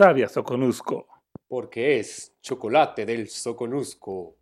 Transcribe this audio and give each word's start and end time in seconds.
Sabia 0.00 0.30
Soconusco. 0.30 1.08
Porque 1.46 1.98
es 1.98 2.34
chocolate 2.40 3.04
del 3.04 3.28
Soconusco. 3.28 4.38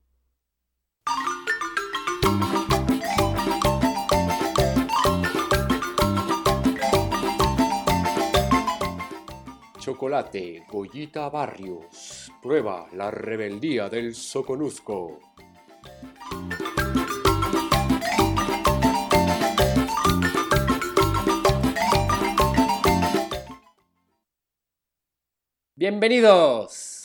Chocolate 9.80 10.64
Goyita 10.70 11.28
Barrios. 11.28 12.30
Prueba 12.40 12.86
la 12.92 13.10
rebeldía 13.10 13.88
del 13.88 14.14
Soconusco. 14.14 15.18
Bienvenidos. 25.78 27.02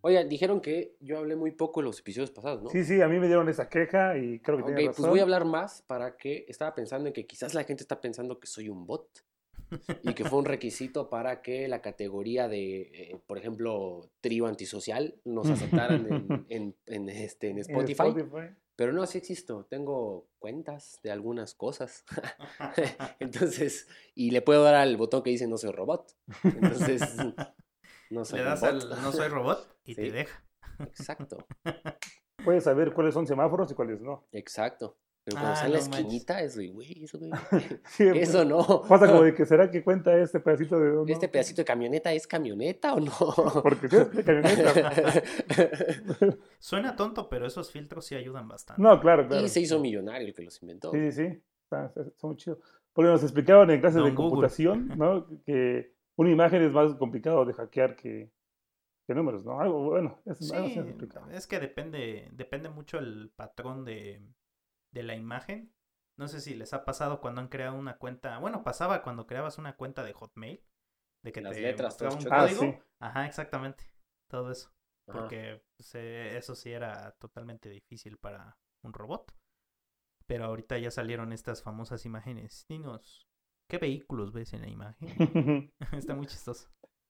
Oigan, 0.00 0.28
dijeron 0.28 0.60
que 0.60 0.94
yo 1.00 1.18
hablé 1.18 1.34
muy 1.34 1.50
poco 1.50 1.80
en 1.80 1.86
los 1.86 1.98
episodios 1.98 2.30
pasados, 2.30 2.62
¿no? 2.62 2.70
Sí, 2.70 2.84
sí, 2.84 3.00
a 3.02 3.08
mí 3.08 3.18
me 3.18 3.26
dieron 3.26 3.48
esa 3.48 3.68
queja 3.68 4.16
y 4.16 4.38
creo 4.38 4.58
que 4.58 4.62
Ok, 4.62 4.66
tiene 4.68 4.84
pues 4.84 4.98
razón. 4.98 5.10
voy 5.10 5.18
a 5.18 5.22
hablar 5.24 5.44
más 5.44 5.82
para 5.82 6.16
que 6.16 6.44
estaba 6.46 6.72
pensando 6.72 7.08
en 7.08 7.12
que 7.14 7.26
quizás 7.26 7.52
la 7.52 7.64
gente 7.64 7.82
está 7.82 8.00
pensando 8.00 8.38
que 8.38 8.46
soy 8.46 8.68
un 8.68 8.86
bot 8.86 9.24
y 10.04 10.14
que 10.14 10.24
fue 10.24 10.38
un 10.38 10.44
requisito 10.44 11.10
para 11.10 11.42
que 11.42 11.66
la 11.66 11.82
categoría 11.82 12.46
de, 12.46 12.82
eh, 12.82 13.18
por 13.26 13.38
ejemplo, 13.38 14.08
trío 14.20 14.46
antisocial 14.46 15.16
nos 15.24 15.50
aceptaran 15.50 16.06
en, 16.08 16.46
en- 16.48 16.76
en, 16.86 17.08
este, 17.08 17.48
en 17.48 17.56
En 17.56 17.62
Spotify. 17.62 18.14
Pero 18.76 18.92
no, 18.92 19.06
sí 19.06 19.18
existo. 19.18 19.64
Tengo 19.70 20.28
cuentas 20.38 21.00
de 21.02 21.10
algunas 21.10 21.54
cosas. 21.54 22.04
Entonces, 23.20 23.88
y 24.14 24.30
le 24.30 24.42
puedo 24.42 24.62
dar 24.62 24.74
al 24.74 24.96
botón 24.96 25.22
que 25.22 25.30
dice 25.30 25.46
no 25.48 25.56
soy 25.56 25.72
robot. 25.72 26.14
Entonces, 26.44 27.02
no 28.10 28.24
soy 28.24 28.38
Le 28.40 28.44
das 28.44 28.62
al 28.62 28.88
no 28.90 29.12
soy 29.12 29.28
robot 29.28 29.76
y 29.84 29.94
Sí. 29.94 30.02
te 30.02 30.10
deja. 30.12 30.42
Exacto, 30.80 31.38
Puedes 32.44 32.64
saber 32.64 32.92
cuáles 32.92 33.14
son 33.14 33.26
semáforos 33.26 33.70
y 33.70 33.74
cuáles 33.74 34.00
no. 34.02 34.26
exacto. 34.30 34.98
Pero 35.26 35.38
cuando 35.40 35.50
Ah, 35.50 35.54
está 35.54 35.66
en 35.66 35.72
la 35.72 35.78
no 35.78 35.84
manches. 35.86 35.98
esquinita 36.00 36.40
es 36.40 36.54
de, 36.54 36.68
güey, 36.68 37.02
eso, 37.04 37.18
güey, 37.18 37.30
Sí, 37.88 38.04
eso 38.14 38.44
no. 38.44 38.82
Pasa 38.88 39.08
como 39.08 39.22
de 39.22 39.34
que 39.34 39.44
será 39.44 39.68
que 39.70 39.82
cuenta 39.82 40.16
este 40.16 40.38
pedacito 40.38 40.78
de... 40.78 40.90
no? 40.92 41.04
¿Este 41.08 41.28
pedacito 41.28 41.62
de 41.62 41.64
camioneta 41.64 42.12
es 42.12 42.26
camioneta 42.28 42.94
o 42.94 43.00
no? 43.00 43.12
Porque 43.62 43.88
sí, 43.88 43.96
es 43.96 44.12
de 44.12 44.22
camioneta. 44.24 45.22
Suena 46.58 46.94
tonto, 46.96 47.28
pero 47.28 47.46
esos 47.46 47.70
filtros 47.70 48.06
sí 48.06 48.14
ayudan 48.14 48.46
bastante. 48.48 48.80
No, 48.80 49.00
claro, 49.00 49.26
claro. 49.26 49.44
y 49.44 49.48
se 49.48 49.60
hizo 49.60 49.80
millonario 49.80 50.28
el 50.28 50.34
que 50.34 50.42
los 50.42 50.60
inventó. 50.62 50.90
Sí, 50.92 51.10
sí, 51.10 51.28
sí. 51.28 51.42
Está, 51.64 51.92
muy 52.22 52.36
chido. 52.36 52.60
Porque 52.92 53.10
nos 53.10 53.22
explicaban 53.22 53.70
en 53.70 53.80
clases 53.80 53.96
Don 53.98 54.04
de 54.06 54.10
Google. 54.14 54.30
computación, 54.30 54.88
¿no? 54.96 55.26
Que 55.44 55.92
una 56.16 56.30
imagen 56.30 56.62
es 56.62 56.72
más 56.72 56.94
complicado 56.94 57.44
de 57.44 57.52
hackear 57.52 57.96
que, 57.96 58.30
que 59.06 59.14
números, 59.14 59.44
¿no? 59.44 59.60
Algo, 59.60 59.82
bueno, 59.90 60.20
es, 60.24 60.38
Sí, 60.38 60.54
algo 60.54 60.68
es 61.32 61.46
que 61.46 61.58
depende, 61.60 62.28
depende 62.32 62.68
mucho 62.70 62.98
el 62.98 63.30
patrón 63.36 63.84
de, 63.84 64.22
de 64.92 65.02
la 65.02 65.14
imagen. 65.14 65.72
No 66.18 66.28
sé 66.28 66.40
si 66.40 66.54
les 66.54 66.72
ha 66.72 66.84
pasado 66.84 67.20
cuando 67.20 67.40
han 67.40 67.48
creado 67.48 67.76
una 67.76 67.98
cuenta. 67.98 68.38
Bueno, 68.38 68.62
pasaba 68.62 69.02
cuando 69.02 69.26
creabas 69.26 69.58
una 69.58 69.76
cuenta 69.76 70.02
de 70.02 70.14
Hotmail. 70.14 70.64
De 71.22 71.32
que 71.32 71.40
Las 71.40 71.56
te 71.56 71.60
letras 71.62 71.96
todas 71.96 72.14
un. 72.24 72.32
Ah, 72.32 72.42
código. 72.42 72.60
sí. 72.60 72.74
Ajá, 73.00 73.26
exactamente. 73.26 73.84
Todo 74.30 74.50
eso. 74.50 74.70
Ajá. 75.08 75.20
Porque 75.20 75.62
pues, 75.76 75.94
eh, 75.94 76.36
eso 76.36 76.54
sí 76.54 76.72
era 76.72 77.12
totalmente 77.18 77.68
difícil 77.68 78.16
para 78.16 78.56
un 78.82 78.92
robot. 78.92 79.36
Pero 80.26 80.44
ahorita 80.46 80.78
ya 80.78 80.90
salieron 80.90 81.32
estas 81.32 81.62
famosas 81.62 82.04
imágenes. 82.06 82.64
Dinos, 82.68 83.28
¿qué 83.68 83.78
vehículos 83.78 84.32
ves 84.32 84.52
en 84.52 84.62
la 84.62 84.68
imagen? 84.68 85.08
Está 85.92 86.14
muy 86.14 86.26
chistoso. 86.26 86.68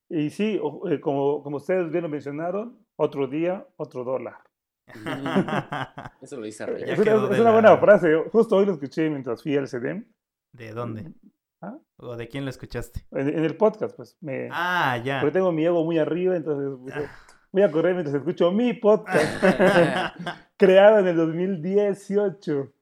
y 0.08 0.30
sí, 0.30 0.60
eh, 0.90 1.00
como, 1.00 1.42
como 1.42 1.58
ustedes 1.58 1.90
bien 1.90 2.02
lo 2.02 2.08
mencionaron, 2.08 2.86
otro 2.96 3.26
día, 3.26 3.66
otro 3.76 4.04
dólar. 4.04 4.38
Eso 6.22 6.36
lo 6.38 6.46
dice 6.46 6.66
Rey. 6.66 6.84
Es, 6.86 6.98
una- 6.98 7.14
es 7.14 7.20
de 7.30 7.40
una 7.40 7.44
la- 7.44 7.52
buena 7.52 7.76
frase. 7.78 8.14
Justo 8.32 8.56
hoy 8.56 8.66
lo 8.66 8.72
escuché 8.72 9.08
mientras 9.10 9.42
fui 9.42 9.56
al 9.56 9.68
CEDEM. 9.68 10.06
¿De 10.52 10.72
dónde? 10.72 11.12
¿Ah? 11.60 11.76
¿O 11.96 12.16
de 12.16 12.28
quién 12.28 12.44
lo 12.44 12.50
escuchaste? 12.50 13.06
En, 13.12 13.28
en 13.28 13.44
el 13.44 13.56
podcast, 13.56 13.96
pues. 13.96 14.16
Me, 14.20 14.48
Ah, 14.52 15.00
ya. 15.04 15.20
Porque 15.20 15.34
tengo 15.34 15.52
mi 15.52 15.64
ego 15.64 15.84
muy 15.84 15.98
arriba, 15.98 16.36
entonces 16.36 16.78
pues, 16.82 17.10
voy 17.52 17.62
a 17.62 17.70
correr 17.70 17.94
mientras 17.94 18.14
escucho 18.16 18.50
mi 18.52 18.72
podcast. 18.74 19.42
creado 20.56 21.00
en 21.00 21.08
el 21.08 21.16
2018. 21.16 22.72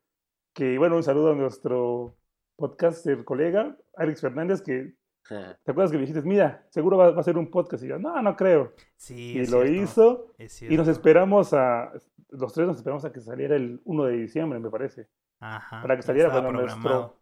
Que 0.53 0.79
bueno, 0.79 0.97
un 0.97 1.03
saludo 1.03 1.33
a 1.33 1.35
nuestro 1.35 2.17
podcaster 2.57 3.25
colega, 3.25 3.77
Alex 3.97 4.21
Fernández, 4.21 4.63
que. 4.63 4.95
Te 5.29 5.71
acuerdas 5.71 5.91
que 5.91 5.97
me 5.97 6.03
dijiste, 6.03 6.23
mira, 6.23 6.67
seguro 6.71 6.99
va, 6.99 7.11
va 7.11 7.21
a 7.21 7.25
ser 7.25 7.39
un 7.39 7.51
podcast. 7.51 7.83
Y 7.83 7.89
yo, 7.89 7.99
no, 7.99 8.21
no 8.21 8.37
creo. 8.37 8.75
Sí, 8.97 9.33
Y 9.33 9.41
es 9.41 9.51
lo 9.51 9.63
cierto, 9.63 9.83
hizo. 9.83 10.27
es 10.39 10.63
Y 10.63 10.77
nos 10.77 10.89
esperamos 10.89 11.55
a, 11.55 11.93
los 12.31 12.53
tres 12.53 12.67
nos 12.67 12.77
esperamos 12.77 13.05
a 13.05 13.13
que 13.13 13.21
saliera 13.21 13.57
el 13.57 13.81
1 13.85 14.05
de 14.05 14.17
diciembre, 14.17 14.59
me 14.59 14.71
parece. 14.71 15.09
Ajá, 15.41 15.83
para 15.83 15.97
que 15.97 16.03
saliera 16.03 16.31
cuando 16.31 16.53
nuestro-. 16.53 17.21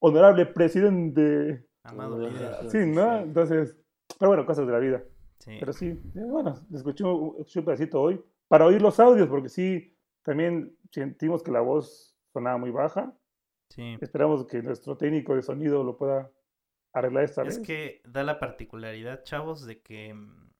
Honorable 0.00 0.46
presidente. 0.46 1.66
Amado 1.84 2.18
líder. 2.18 2.68
Sí, 2.68 2.78
¿no? 2.86 3.18
Sí. 3.18 3.22
Entonces, 3.22 3.76
pero 4.18 4.30
bueno, 4.30 4.44
cosas 4.44 4.66
de 4.66 4.72
la 4.72 4.78
vida. 4.78 5.02
Sí. 5.38 5.56
Pero 5.58 5.72
sí, 5.72 5.86
eh, 5.86 6.24
bueno, 6.24 6.54
escuché 6.72 7.04
un, 7.04 7.36
escuché 7.38 7.60
un 7.60 7.64
pedacito 7.64 8.00
hoy 8.00 8.20
para 8.48 8.66
oír 8.66 8.82
los 8.82 8.98
audios, 9.00 9.28
porque 9.28 9.48
sí, 9.48 9.96
también 10.22 10.76
sentimos 10.90 11.42
que 11.42 11.50
la 11.52 11.60
voz 11.60 12.16
sonaba 12.32 12.58
muy 12.58 12.70
baja. 12.70 13.16
sí. 13.70 13.96
Esperamos 14.00 14.46
que 14.46 14.62
nuestro 14.62 14.96
técnico 14.96 15.34
de 15.34 15.42
sonido 15.42 15.82
lo 15.84 15.96
pueda 15.96 16.30
arreglar 16.98 17.24
esta 17.24 17.42
Es 17.42 17.58
vez. 17.58 17.60
que 17.60 18.02
da 18.04 18.22
la 18.24 18.38
particularidad, 18.38 19.22
chavos, 19.24 19.66
de 19.66 19.80
que 19.82 20.14
mm, 20.14 20.50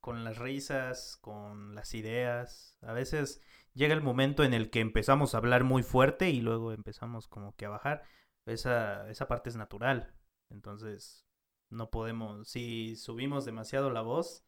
con 0.00 0.24
las 0.24 0.38
risas, 0.38 1.16
con 1.20 1.74
las 1.74 1.94
ideas, 1.94 2.78
a 2.82 2.92
veces 2.92 3.40
llega 3.74 3.94
el 3.94 4.02
momento 4.02 4.44
en 4.44 4.54
el 4.54 4.70
que 4.70 4.80
empezamos 4.80 5.34
a 5.34 5.38
hablar 5.38 5.64
muy 5.64 5.82
fuerte 5.82 6.30
y 6.30 6.40
luego 6.40 6.72
empezamos 6.72 7.28
como 7.28 7.54
que 7.56 7.66
a 7.66 7.70
bajar. 7.70 8.02
Esa, 8.46 9.08
esa 9.10 9.28
parte 9.28 9.50
es 9.50 9.56
natural. 9.56 10.14
Entonces, 10.50 11.26
no 11.70 11.90
podemos, 11.90 12.48
si 12.48 12.96
subimos 12.96 13.44
demasiado 13.44 13.90
la 13.90 14.02
voz. 14.02 14.44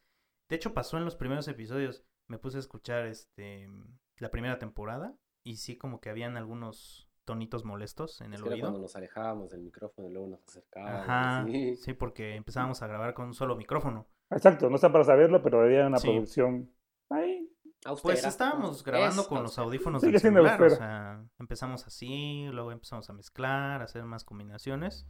De 0.49 0.55
hecho, 0.57 0.73
pasó 0.73 0.97
en 0.97 1.05
los 1.05 1.15
primeros 1.15 1.47
episodios. 1.47 2.03
Me 2.27 2.37
puse 2.37 2.57
a 2.57 2.59
escuchar 2.59 3.05
este 3.05 3.69
la 4.17 4.31
primera 4.31 4.59
temporada 4.59 5.17
y 5.43 5.57
sí 5.57 5.77
como 5.77 5.99
que 6.01 6.09
habían 6.09 6.37
algunos 6.37 7.04
tonitos 7.25 7.65
molestos 7.65 8.21
en 8.21 8.33
Es 8.33 8.39
el 8.39 8.43
que 8.47 8.53
era 8.53 8.61
cuando 8.61 8.79
nos 8.79 8.95
alejábamos 8.95 9.49
del 9.49 9.61
micrófono 9.61 10.07
y 10.07 10.11
luego 10.11 10.27
nos 10.27 10.43
acercábamos. 10.47 11.01
Ajá, 11.09 11.45
sí. 11.47 11.75
sí, 11.77 11.93
porque 11.93 12.35
empezábamos 12.35 12.81
a 12.81 12.87
grabar 12.87 13.13
con 13.13 13.25
un 13.27 13.33
solo 13.33 13.55
micrófono. 13.55 14.07
Exacto, 14.29 14.69
no 14.69 14.75
está 14.75 14.91
para 14.91 15.03
saberlo, 15.03 15.41
pero 15.41 15.61
había 15.61 15.87
una 15.87 15.97
Sí. 15.97 16.07
producción 16.07 16.71
ahí. 17.09 17.51
Pues 17.83 18.03
Austera. 18.03 18.29
estábamos 18.29 18.83
grabando 18.83 19.21
Es 19.21 19.27
con 19.27 19.43
los 19.43 19.59
audífonos 19.59 20.01
Sigue 20.01 20.13
del 20.13 20.21
celular, 20.21 20.59
o 20.63 20.69
sea, 20.71 21.23
empezamos 21.37 21.85
así, 21.85 22.47
luego 22.51 22.71
empezamos 22.71 23.07
a 23.11 23.13
mezclar, 23.13 23.81
a 23.81 23.83
hacer 23.83 24.03
más 24.05 24.23
combinaciones, 24.23 25.05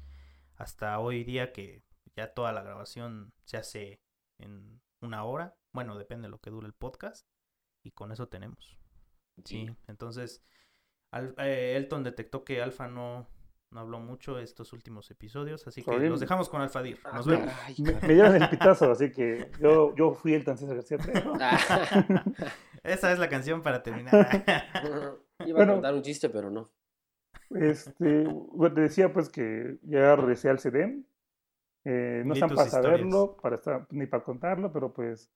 hasta 0.58 1.00
hoy 1.00 1.24
día 1.24 1.54
que 1.54 1.84
ya 2.18 2.34
toda 2.34 2.52
la 2.52 2.64
grabación 2.64 3.32
se 3.46 3.56
hace 3.56 4.02
en 4.40 4.82
una 5.02 5.24
hora, 5.24 5.56
bueno, 5.72 5.98
depende 5.98 6.24
de 6.28 6.32
lo 6.32 6.40
que 6.40 6.50
dure 6.50 6.68
el 6.68 6.74
podcast, 6.74 7.26
y 7.82 7.92
con 7.92 8.12
eso 8.12 8.28
tenemos. 8.28 8.78
Sí, 9.46 9.68
entonces, 9.88 10.44
Al- 11.16 11.34
eh, 11.38 11.76
Elton 11.78 12.04
detectó 12.04 12.44
que 12.44 12.62
Alfa 12.62 12.88
no, 12.88 13.26
no 13.72 13.80
habló 13.80 14.00
mucho 14.00 14.38
estos 14.40 14.74
últimos 14.74 15.10
episodios, 15.12 15.66
así 15.68 15.82
que 15.82 15.98
los 16.10 16.20
dejamos 16.20 16.50
con 16.50 16.62
Alfadir. 16.62 17.00
Ah, 17.06 17.14
Nos 17.16 17.26
vemos. 17.26 17.48
caray, 17.50 17.76
Me, 18.02 18.14
dieron 18.14 18.36
el 18.36 18.50
pitazo, 18.50 18.92
así 18.92 19.12
que 19.12 19.50
yo, 19.62 19.96
yo 19.96 20.14
fui 20.14 20.34
el 20.34 20.44
tan 20.44 20.58
César 20.58 20.76
García. 20.76 20.98
Ah. 21.40 21.58
Esa 22.84 23.12
es 23.12 23.20
la 23.20 23.30
canción 23.30 23.62
para 23.64 23.82
terminar. 23.82 24.14
Iba 25.46 25.58
Bueno. 25.58 25.72
a 25.72 25.76
contar 25.76 25.94
un 25.94 26.02
chiste, 26.02 26.30
pero 26.30 26.50
no. 26.52 26.70
Este, 27.52 28.26
te 28.74 28.82
decía 28.82 29.14
pues 29.14 29.30
que 29.30 29.78
ya 29.84 30.16
regresé 30.16 30.50
al 30.50 30.60
CEDEM. 30.60 31.04
Eh, 31.86 32.24
no 32.26 32.34
están 32.34 32.50
para 32.50 32.66
historias. 32.68 32.92
saberlo, 32.92 33.38
para 33.42 33.56
estar, 33.56 33.88
ni 33.92 34.08
para 34.08 34.24
contarlo, 34.24 34.72
pero 34.72 34.92
pues 34.92 35.32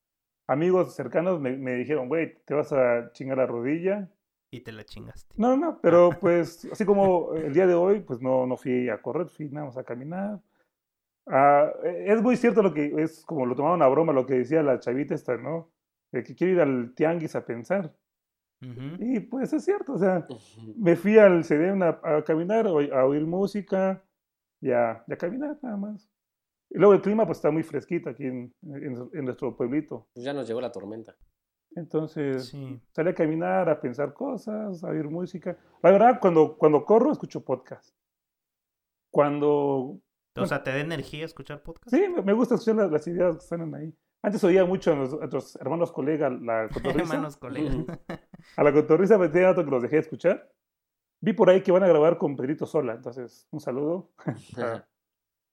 amigos 0.47 0.95
cercanos 0.95 1.39
me, 1.39 1.55
me 1.55 1.75
dijeron, 1.75 2.07
güey, 2.07 2.35
te 2.45 2.53
vas 2.55 2.73
a 2.73 3.11
chingar 3.13 3.37
la 3.37 3.45
rodilla. 3.45 4.09
Y 4.51 4.61
te 4.61 4.71
la 4.71 4.83
chingaste. 4.83 5.33
No, 5.37 5.55
no, 5.55 5.57
no, 5.57 5.79
pero 5.81 6.09
pues 6.19 6.67
así 6.71 6.85
como 6.85 7.33
el 7.33 7.53
día 7.53 7.67
de 7.67 7.73
hoy, 7.75 8.01
pues 8.01 8.21
no, 8.21 8.45
no 8.45 8.57
fui 8.57 8.89
a 8.89 9.01
correr, 9.01 9.29
fui 9.29 9.49
nada 9.49 9.67
más 9.67 9.77
a 9.77 9.83
caminar. 9.83 10.41
Ah, 11.27 11.71
eh, 11.83 12.05
es 12.07 12.21
muy 12.21 12.35
cierto 12.37 12.61
lo 12.63 12.73
que 12.73 12.91
es 12.97 13.23
como 13.25 13.45
lo 13.45 13.55
tomaban 13.55 13.81
a 13.81 13.87
broma 13.87 14.13
lo 14.13 14.25
que 14.25 14.35
decía 14.35 14.63
la 14.63 14.79
chavita 14.79 15.13
esta, 15.13 15.37
¿no? 15.37 15.71
De 16.11 16.23
que 16.23 16.33
quiere 16.35 16.53
ir 16.53 16.61
al 16.61 16.93
tianguis 16.95 17.35
a 17.35 17.45
pensar. 17.45 17.95
Ujú. 18.61 18.95
Y 18.99 19.19
pues 19.21 19.53
es 19.53 19.63
cierto, 19.63 19.93
o 19.93 19.97
sea, 19.97 20.25
me 20.75 20.95
fui 20.95 21.17
al 21.17 21.43
CDM 21.43 21.83
a, 21.83 21.99
a 22.03 22.23
caminar, 22.23 22.67
a, 22.67 22.71
oí- 22.71 22.91
a 22.91 23.05
oír 23.05 23.25
música 23.25 24.03
y 24.59 24.71
a, 24.71 25.03
y 25.07 25.13
a 25.13 25.17
caminar 25.17 25.57
nada 25.61 25.77
más. 25.77 26.09
Y 26.71 26.77
luego 26.77 26.93
el 26.93 27.01
clima 27.01 27.25
pues 27.25 27.37
está 27.37 27.51
muy 27.51 27.63
fresquito 27.63 28.09
aquí 28.09 28.25
en, 28.25 28.53
en- 28.63 29.09
en 29.13 29.25
nuestro 29.25 29.55
pueblito. 29.55 30.07
Pues 30.13 30.25
ya 30.25 30.33
nos 30.33 30.47
llegó 30.47 30.59
la 30.61 30.71
tormenta. 30.71 31.15
Entonces 31.75 32.47
Sí. 32.47 32.81
salí 32.91 33.09
a 33.09 33.15
caminar, 33.15 33.69
a 33.69 33.79
pensar 33.79 34.13
cosas, 34.13 34.83
a 34.83 34.87
oír 34.87 35.07
música. 35.09 35.57
La 35.81 35.91
verdad, 35.91 36.19
cuando, 36.19 36.57
cuando 36.57 36.83
corro 36.85 37.11
escucho 37.11 37.43
podcast. 37.43 37.95
Cuando 39.11 39.99
O 40.35 40.45
sea, 40.45 40.63
¿te 40.63 40.71
da 40.71 40.79
energía 40.79 41.25
escuchar 41.25 41.61
podcast? 41.63 41.95
Sí, 41.95 42.05
me, 42.23 42.33
gusta 42.33 42.55
escuchar 42.55 42.75
las, 42.75 42.91
las 42.91 43.07
ideas 43.07 43.35
que 43.37 43.43
están 43.43 43.75
ahí. 43.75 43.93
Antes 44.21 44.43
oía 44.43 44.65
mucho 44.65 44.91
a, 44.91 44.95
nuestros 44.95 45.55
hermanos 45.57 45.91
colegas, 45.91 46.33
la 46.41 46.67
cotorriza. 46.73 47.13
Hermanos, 47.13 47.37
colegas. 47.37 47.75
A 48.57 48.63
la 48.63 48.73
cotorriza 48.73 49.17
me 49.17 49.29
tenía 49.29 49.49
rato 49.49 49.63
que 49.63 49.71
los 49.71 49.81
dejé 49.81 49.95
de 49.97 50.01
escuchar. 50.01 50.51
Vi 51.21 51.33
por 51.33 51.49
ahí 51.49 51.61
que 51.61 51.71
van 51.71 51.83
a 51.83 51.87
grabar 51.87 52.17
con 52.17 52.35
Pedrito 52.35 52.65
Sola, 52.65 52.93
entonces 52.93 53.47
un 53.51 53.59
saludo 53.59 54.11
a, 54.57 54.85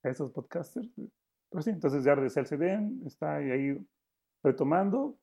a 0.02 0.08
esos 0.08 0.30
podcasters. 0.30 0.88
Pues 1.50 1.64
sí, 1.64 1.70
entonces 1.70 2.04
ya 2.04 2.14
regresé 2.14 2.40
al 2.40 2.46
CDN, 2.46 3.02
está 3.06 3.36
ahí 3.36 3.76
retomando. 4.42 5.16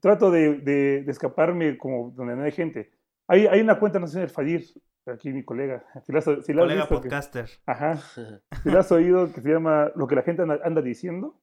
Trato 0.00 0.30
de, 0.30 0.54
de- 0.58 1.02
de 1.02 1.10
escaparme 1.10 1.78
como 1.78 2.10
donde 2.10 2.36
no 2.36 2.42
hay 2.42 2.52
gente. 2.52 2.92
Hay, 3.28 3.46
hay 3.46 3.60
una 3.60 3.78
cuenta, 3.78 3.98
no 3.98 4.06
sé, 4.06 4.22
el 4.22 4.28
Fadir, 4.30 4.64
aquí 5.06 5.32
mi 5.32 5.44
colega. 5.44 5.84
Si 6.04 6.12
la, 6.12 6.18
has- 6.18 6.24
si 6.44 6.52
la 6.52 6.62
has 6.62 6.66
Colega 6.66 6.80
visto, 6.82 6.94
que- 7.00 7.08
podcaster. 7.08 7.48
ajá, 7.66 7.96
si 8.62 8.70
la 8.70 8.80
has 8.80 8.92
oído, 8.92 9.32
que 9.32 9.40
se 9.40 9.48
llama 9.48 9.90
Lo 9.94 10.06
que 10.06 10.14
la 10.16 10.22
gente 10.22 10.42
anda, 10.42 10.58
anda 10.64 10.82
diciendo. 10.82 11.40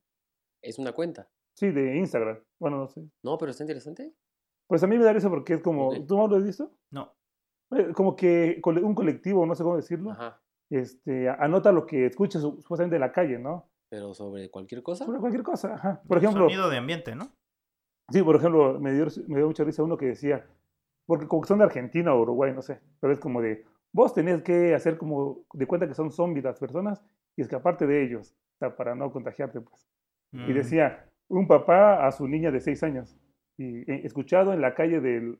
Es 0.62 0.80
una 0.80 0.94
cuenta. 0.94 1.30
Sí, 1.56 1.72
de 1.72 1.98
Instagram. 1.98 2.40
Bueno, 2.60 2.78
no 2.78 2.88
sé. 2.88 3.01
No, 3.24 3.38
pero 3.38 3.51
está 3.51 3.63
interesante. 3.63 4.13
Pues 4.68 4.81
a 4.84 4.88
mí 4.88 4.98
me 4.98 5.04
da 5.04 5.12
eso 5.12 5.30
porque 5.30 5.56
es 5.56 5.62
como. 5.62 5.92
¿tú 6.06 6.18
no 6.18 6.28
lo 6.28 6.38
has 6.38 6.44
visto? 6.44 6.72
No. 6.92 7.13
Eh, 7.72 7.92
Como 7.94 8.16
que 8.16 8.62
un 8.66 8.95
colectivo, 8.95 9.45
no 9.45 9.54
sé 9.56 9.63
cómo 9.63 9.75
decirlo, 9.75 10.12
Ajá. 10.12 10.42
este, 10.72 11.28
anota 11.30 11.72
lo 11.72 11.86
que 11.86 12.06
escucha 12.07 12.40
su- 12.40 12.60
supuestamente 12.62 12.95
de 12.95 13.00
la 13.00 13.12
calle, 13.12 13.38
¿no? 13.40 13.69
Pero 13.90 14.13
sobre 14.13 14.50
cualquier 14.50 14.81
cosa. 14.81 15.06
Sobre 15.06 15.19
cualquier 15.19 15.44
cosa, 15.44 15.75
ajá. 15.75 16.01
Por 16.07 16.18
ejemplo, 16.18 16.44
Sonido 16.45 16.69
de 16.69 16.78
ambiente, 16.78 17.13
¿no? 17.16 17.30
Sí, 18.10 18.22
por 18.24 18.36
ejemplo, 18.36 18.80
me 18.80 18.94
dio, 18.94 19.08
me 19.28 19.38
dio 19.38 19.48
mucha 19.48 19.64
risa 19.64 19.84
uno 19.84 19.98
que 19.98 20.08
decía, 20.08 20.46
porque 21.06 21.28
como 21.28 21.42
que 21.42 21.48
son 21.48 21.60
de 21.60 21.66
Argentina 21.66 22.14
o 22.14 22.22
Uruguay, 22.22 22.54
no 22.54 22.62
sé, 22.62 22.80
pero 23.00 23.14
es 23.14 23.20
como 23.20 23.42
de, 23.42 23.66
vos 23.92 24.14
tenés 24.14 24.42
que 24.44 24.74
hacer 24.76 24.98
como 24.98 25.46
de 25.54 25.68
cuenta 25.68 25.88
que 25.88 25.94
son 25.96 26.12
zombies 26.12 26.44
las 26.46 26.60
personas 26.60 27.04
y 27.36 27.42
escaparte 27.42 27.88
de 27.88 28.04
ellos, 28.04 28.34
o 28.56 28.58
sea, 28.60 28.76
para 28.76 28.96
no 28.96 29.12
contagiarte, 29.12 29.62
pues. 29.62 29.88
Y 30.34 30.38
Mm. 30.38 30.56
decía, 30.56 31.10
un 31.30 31.48
papá 31.48 32.06
a 32.08 32.12
su 32.12 32.28
niña 32.28 32.52
de 32.52 32.60
seis 32.62 32.84
años, 32.84 33.16
y 33.58 33.80
eh, 33.92 34.02
escuchado 34.06 34.54
en 34.54 34.62
la 34.62 34.74
calle 34.76 35.00
de 35.02 35.38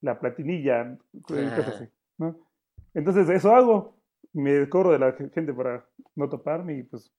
la 0.00 0.18
Platinilla, 0.18 0.98
así, 1.68 1.84
¿no? 2.18 2.36
Entonces 2.94 3.28
eso 3.28 3.54
hago, 3.54 3.96
me 4.32 4.68
corro 4.68 4.92
de 4.92 4.98
la 4.98 5.12
ge- 5.12 5.30
gente 5.30 5.52
para 5.52 5.86
no 6.16 6.28
toparme 6.28 6.74
y 6.78 6.82
pues, 6.84 7.12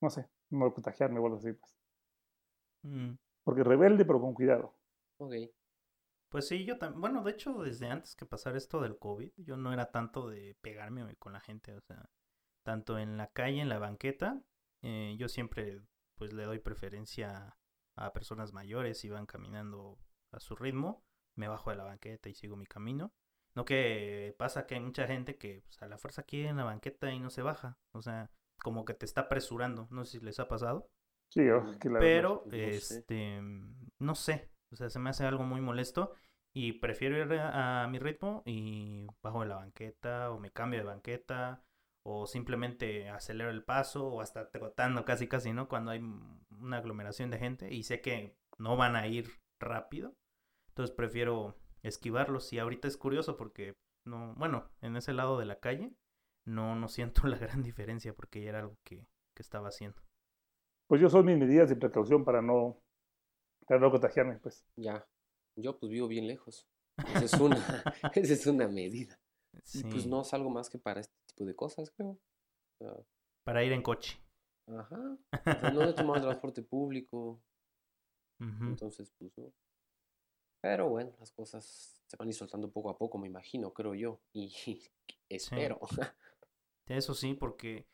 no 0.00 0.10
sé, 0.10 0.26
no 0.50 0.72
contagiarme 0.74 1.18
o 1.20 1.26
algo 1.26 1.38
así, 1.38 1.52
pues. 1.52 1.74
Mm. 2.84 3.16
Porque 3.44 3.64
rebelde, 3.64 4.04
pero 4.04 4.20
con 4.20 4.34
cuidado. 4.34 4.74
Ok. 5.18 5.34
Pues 6.28 6.48
sí, 6.48 6.64
yo 6.64 6.78
también. 6.78 7.00
Bueno, 7.00 7.22
de 7.22 7.32
hecho, 7.32 7.62
desde 7.62 7.88
antes 7.88 8.16
que 8.16 8.24
pasara 8.24 8.56
esto 8.56 8.80
del 8.80 8.98
COVID, 8.98 9.32
yo 9.36 9.56
no 9.56 9.72
era 9.72 9.90
tanto 9.90 10.28
de 10.28 10.56
pegarme 10.62 11.14
con 11.16 11.34
la 11.34 11.40
gente. 11.40 11.74
O 11.74 11.80
sea, 11.80 12.08
tanto 12.62 12.98
en 12.98 13.16
la 13.16 13.30
calle, 13.30 13.60
en 13.60 13.68
la 13.68 13.78
banqueta, 13.78 14.42
eh, 14.82 15.14
yo 15.18 15.28
siempre 15.28 15.82
pues 16.14 16.32
le 16.32 16.44
doy 16.44 16.58
preferencia 16.58 17.56
a 17.96 18.12
personas 18.12 18.52
mayores 18.52 18.98
si 18.98 19.10
van 19.10 19.26
caminando 19.26 19.98
a 20.30 20.40
su 20.40 20.56
ritmo. 20.56 21.04
Me 21.36 21.48
bajo 21.48 21.70
de 21.70 21.76
la 21.76 21.84
banqueta 21.84 22.28
y 22.28 22.34
sigo 22.34 22.56
mi 22.56 22.66
camino. 22.66 23.12
No 23.54 23.64
que 23.64 24.34
pasa 24.38 24.66
que 24.66 24.74
hay 24.74 24.80
mucha 24.80 25.06
gente 25.06 25.36
que 25.36 25.62
pues, 25.62 25.82
a 25.82 25.86
la 25.86 25.98
fuerza 25.98 26.22
quiere 26.22 26.48
en 26.48 26.56
la 26.56 26.64
banqueta 26.64 27.12
y 27.12 27.20
no 27.20 27.30
se 27.30 27.42
baja. 27.42 27.78
O 27.92 28.00
sea, 28.00 28.30
como 28.62 28.84
que 28.84 28.94
te 28.94 29.04
está 29.04 29.22
apresurando. 29.22 29.88
No 29.90 30.04
sé 30.04 30.18
si 30.18 30.24
les 30.24 30.40
ha 30.40 30.48
pasado. 30.48 30.88
Sí, 31.34 31.48
oh, 31.50 31.64
que 31.80 31.88
la 31.88 31.98
Pero, 31.98 32.44
no 32.46 32.80
sé. 32.80 32.98
este, 32.98 33.40
no 33.98 34.14
sé, 34.14 34.50
o 34.72 34.76
sea, 34.76 34.90
se 34.90 34.98
me 34.98 35.10
hace 35.10 35.24
algo 35.24 35.44
muy 35.44 35.60
molesto 35.60 36.14
y 36.54 36.72
prefiero 36.74 37.16
ir 37.18 37.32
a, 37.40 37.84
a 37.84 37.88
mi 37.88 37.98
ritmo 37.98 38.42
y 38.44 39.06
bajo 39.22 39.40
de 39.40 39.46
la 39.48 39.56
banqueta 39.56 40.30
o 40.30 40.38
me 40.38 40.50
cambio 40.50 40.80
de 40.80 40.86
banqueta 40.86 41.64
o 42.04 42.26
simplemente 42.26 43.08
acelero 43.08 43.50
el 43.50 43.64
paso 43.64 44.06
o 44.06 44.20
hasta 44.20 44.50
trotando 44.50 45.04
casi 45.04 45.28
casi, 45.28 45.52
¿no? 45.52 45.68
Cuando 45.68 45.92
hay 45.92 46.00
una 46.50 46.78
aglomeración 46.78 47.30
de 47.30 47.38
gente 47.38 47.72
y 47.72 47.84
sé 47.84 48.00
que 48.00 48.36
no 48.58 48.76
van 48.76 48.96
a 48.96 49.06
ir 49.06 49.30
rápido, 49.60 50.14
entonces 50.70 50.94
prefiero 50.94 51.56
esquivarlos 51.82 52.52
y 52.52 52.58
ahorita 52.58 52.88
es 52.88 52.96
curioso 52.96 53.36
porque 53.36 53.76
no, 54.04 54.34
bueno, 54.36 54.68
en 54.80 54.96
ese 54.96 55.12
lado 55.12 55.38
de 55.38 55.46
la 55.46 55.60
calle 55.60 55.92
no, 56.44 56.74
no 56.76 56.88
siento 56.88 57.26
la 57.28 57.38
gran 57.38 57.62
diferencia 57.62 58.14
porque 58.14 58.42
ya 58.42 58.50
era 58.50 58.60
algo 58.60 58.76
que, 58.84 59.06
que 59.34 59.42
estaba 59.42 59.68
haciendo. 59.68 60.02
Pues 60.92 61.00
yo 61.00 61.08
son 61.08 61.24
mis 61.24 61.38
medidas 61.38 61.70
de 61.70 61.76
precaución 61.76 62.22
para 62.22 62.42
no, 62.42 62.76
para 63.66 63.80
no 63.80 63.90
contagiarme, 63.90 64.38
pues. 64.40 64.62
Ya. 64.76 65.08
Yo 65.56 65.78
pues 65.78 65.90
vivo 65.90 66.06
bien 66.06 66.26
lejos. 66.26 66.68
Esa 67.14 67.24
es 67.24 67.32
una, 67.32 67.56
esa 68.14 68.32
es 68.34 68.46
una 68.46 68.68
medida. 68.68 69.18
Y 69.72 69.84
pues 69.84 70.02
Sí. 70.02 70.08
no 70.10 70.22
salgo 70.22 70.50
más 70.50 70.68
que 70.68 70.78
para 70.78 71.00
este 71.00 71.14
tipo 71.24 71.46
de 71.46 71.56
cosas, 71.56 71.90
creo. 71.92 72.10
O 72.10 72.18
sea, 72.78 72.94
Para 73.42 73.64
ir 73.64 73.72
en 73.72 73.80
coche. 73.80 74.20
ajá. 74.66 75.16
O 75.32 75.42
sea, 75.42 75.70
no 75.70 75.82
he 75.82 75.94
tomado 75.94 76.20
transporte 76.20 76.60
público. 76.62 77.40
Entonces, 78.38 79.10
pues 79.18 79.32
no. 79.38 79.50
Pero 80.60 80.90
bueno, 80.90 81.16
las 81.20 81.32
cosas 81.32 82.02
se 82.06 82.18
van 82.18 82.28
a 82.28 82.30
ir 82.32 82.34
soltando 82.34 82.70
poco 82.70 82.90
a 82.90 82.98
poco, 82.98 83.16
me 83.16 83.28
imagino, 83.28 83.72
creo 83.72 83.94
yo. 83.94 84.20
Y 84.34 84.52
espero. 85.30 85.80
Eso 86.86 87.14
sí, 87.14 87.32
porque 87.32 87.86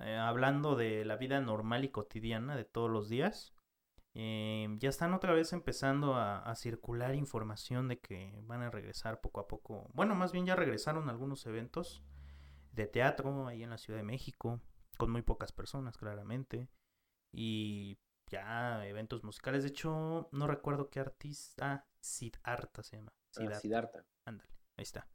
eh, 0.00 0.16
hablando 0.16 0.76
de 0.76 1.04
la 1.04 1.16
vida 1.16 1.40
normal 1.40 1.84
y 1.84 1.90
cotidiana 1.90 2.56
de 2.56 2.64
todos 2.64 2.90
los 2.90 3.08
días, 3.08 3.54
eh, 4.14 4.68
ya 4.78 4.88
están 4.88 5.14
otra 5.14 5.32
vez 5.32 5.52
empezando 5.52 6.14
a, 6.14 6.38
a 6.38 6.54
circular 6.56 7.14
información 7.14 7.88
de 7.88 8.00
que 8.00 8.40
van 8.44 8.62
a 8.62 8.70
regresar 8.70 9.20
poco 9.20 9.40
a 9.40 9.46
poco. 9.46 9.88
Bueno, 9.94 10.14
más 10.14 10.32
bien 10.32 10.46
ya 10.46 10.56
regresaron 10.56 11.08
algunos 11.08 11.46
eventos 11.46 12.02
de 12.72 12.86
teatro 12.86 13.46
ahí 13.46 13.62
en 13.62 13.70
la 13.70 13.78
Ciudad 13.78 13.98
de 13.98 14.04
México, 14.04 14.60
con 14.96 15.10
muy 15.10 15.22
pocas 15.22 15.52
personas, 15.52 15.96
claramente. 15.96 16.68
Y 17.32 17.98
ya 18.30 18.86
eventos 18.86 19.24
musicales. 19.24 19.62
De 19.62 19.70
hecho, 19.70 20.28
no 20.32 20.46
recuerdo 20.46 20.88
qué 20.90 21.00
artista. 21.00 21.72
Ah, 21.72 21.86
Siddhartha 22.00 22.82
se 22.82 22.96
llama. 22.96 23.12
Ah, 23.12 23.28
Siddhartha. 23.30 23.60
Siddhartha. 23.60 24.04
Ándale, 24.24 24.50
ahí 24.76 24.82
está. 24.82 25.06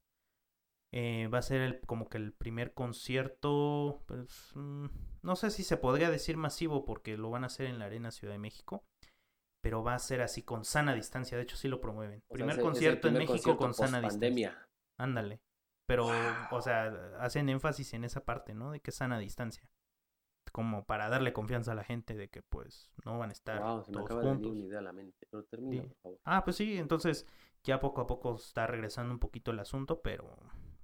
Eh, 0.98 1.28
va 1.28 1.40
a 1.40 1.42
ser 1.42 1.60
el- 1.62 1.82
como 1.82 2.08
que 2.08 2.18
el 2.18 2.32
primer 2.32 2.74
concierto, 2.74 4.02
pues, 4.08 4.52
mm, 4.56 4.86
no 5.24 5.36
sé 5.36 5.52
si 5.52 5.64
se 5.64 5.76
podría 5.78 6.10
decir 6.10 6.38
masivo 6.38 6.86
porque 6.86 7.18
lo 7.18 7.30
van 7.30 7.44
a 7.44 7.48
hacer 7.48 7.66
en 7.68 7.80
la 7.80 7.86
Arena 7.86 8.12
Ciudad 8.12 8.34
de 8.34 8.40
México, 8.40 8.86
pero 9.62 9.84
va 9.84 9.96
a 9.96 10.00
ser 10.00 10.22
así 10.22 10.42
con 10.44 10.64
sana 10.64 10.94
distancia, 10.94 11.36
de 11.38 11.44
hecho 11.44 11.58
sí 11.58 11.68
lo 11.68 11.82
promueven. 11.82 12.24
O 12.30 12.34
primer 12.34 12.62
concierto 12.62 13.08
en 13.10 13.16
México 13.16 13.34
concierto 13.34 13.58
con 13.60 13.74
sana 13.74 14.00
distancia. 14.00 14.08
pospandemia. 14.10 14.68
Ándale. 14.98 15.42
Pero, 15.88 16.08
o 16.52 16.62
sea, 16.62 17.18
hacen 17.20 17.50
énfasis 17.50 17.94
en 17.94 18.06
esa 18.06 18.24
parte, 18.24 18.54
¿no? 18.54 18.72
De 18.72 18.80
que 18.80 18.92
sana 18.92 19.20
distancia. 19.20 19.70
Como 20.52 20.86
para 20.86 21.10
darle 21.10 21.34
confianza 21.34 21.74
a 21.74 21.76
la 21.76 21.84
gente 21.84 22.16
de 22.16 22.30
que 22.30 22.42
pues 22.42 22.90
no 23.04 23.20
van 23.20 23.30
a 23.32 23.34
estar 23.34 23.62
Wow, 23.62 23.84
se 23.84 23.92
me 23.92 23.96
todos 23.98 24.06
acaba 24.06 24.22
de 24.22 24.28
venir 24.30 24.44
juntos. 24.46 24.58
una 24.58 24.66
idea 24.68 24.80
a 24.80 24.84
la 24.84 24.94
mente. 24.94 25.28
Pero 25.30 25.44
termina, 25.44 25.82
Sí. 25.84 25.88
por 25.90 25.98
favor. 25.98 26.20
Ah, 26.24 26.44
pues 26.46 26.56
sí, 26.56 26.78
entonces 26.78 27.28
ya 27.64 27.80
poco 27.82 28.00
a 28.02 28.08
poco 28.08 28.36
está 28.36 28.66
regresando 28.66 29.14
un 29.14 29.20
poquito 29.20 29.52
el 29.52 29.60
asunto, 29.60 30.02
pero 30.02 30.38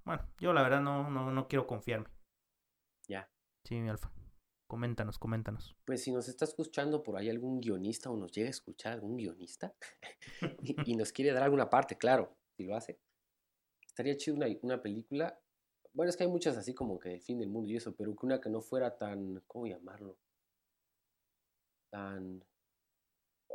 bueno, 0.06 0.28
yo 0.40 0.54
la 0.54 0.64
verdad 0.64 0.82
no, 0.82 1.10
no, 1.10 1.32
no 1.32 1.48
quiero 1.48 1.68
confiarme. 1.68 2.08
Ya. 3.08 3.30
Sí, 3.66 3.80
mi 3.80 3.90
alfa. 3.90 4.12
Coméntanos, 4.68 5.20
coméntanos. 5.20 5.76
Pues 5.86 6.04
si 6.04 6.12
nos 6.12 6.30
está 6.30 6.46
escuchando 6.46 7.04
por 7.04 7.18
ahí 7.18 7.30
algún 7.30 7.60
guionista 7.60 8.10
o 8.10 8.16
nos 8.16 8.32
llega 8.32 8.48
a 8.48 8.52
escuchar 8.52 8.94
algún 8.94 9.18
guionista 9.18 9.76
y, 10.64 10.92
y 10.92 10.96
nos 10.96 11.12
quiere 11.12 11.34
dar 11.34 11.44
alguna 11.44 11.70
parte, 11.70 11.98
claro, 11.98 12.38
si 12.56 12.64
lo 12.64 12.76
hace. 12.76 13.00
Estaría 13.86 14.16
chido 14.16 14.38
una, 14.38 14.48
una 14.62 14.82
película. 14.82 15.38
Bueno, 15.94 16.10
es 16.10 16.16
que 16.16 16.24
hay 16.24 16.30
muchas 16.30 16.56
así 16.56 16.74
como 16.74 16.98
que 16.98 17.16
el 17.16 17.22
fin 17.22 17.40
del 17.40 17.50
mundo 17.50 17.70
y 17.70 17.76
eso, 17.76 17.94
pero 17.94 18.16
que 18.16 18.26
una 18.26 18.40
que 18.40 18.50
no 18.50 18.62
fuera 18.62 18.98
tan, 18.98 19.44
¿cómo 19.48 19.68
llamarlo? 19.68 20.18
Tan... 21.90 22.42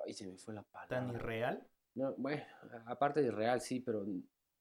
Ay, 0.05 0.13
se 0.13 0.27
me 0.27 0.37
fue 0.37 0.53
la 0.53 0.63
palabra. 0.63 0.89
¿Tan 0.89 1.15
irreal? 1.15 1.67
No, 1.95 2.15
bueno, 2.19 2.45
aparte 2.85 3.23
de 3.23 3.31
real, 3.31 3.63
sí, 3.63 3.81
pero 3.81 4.05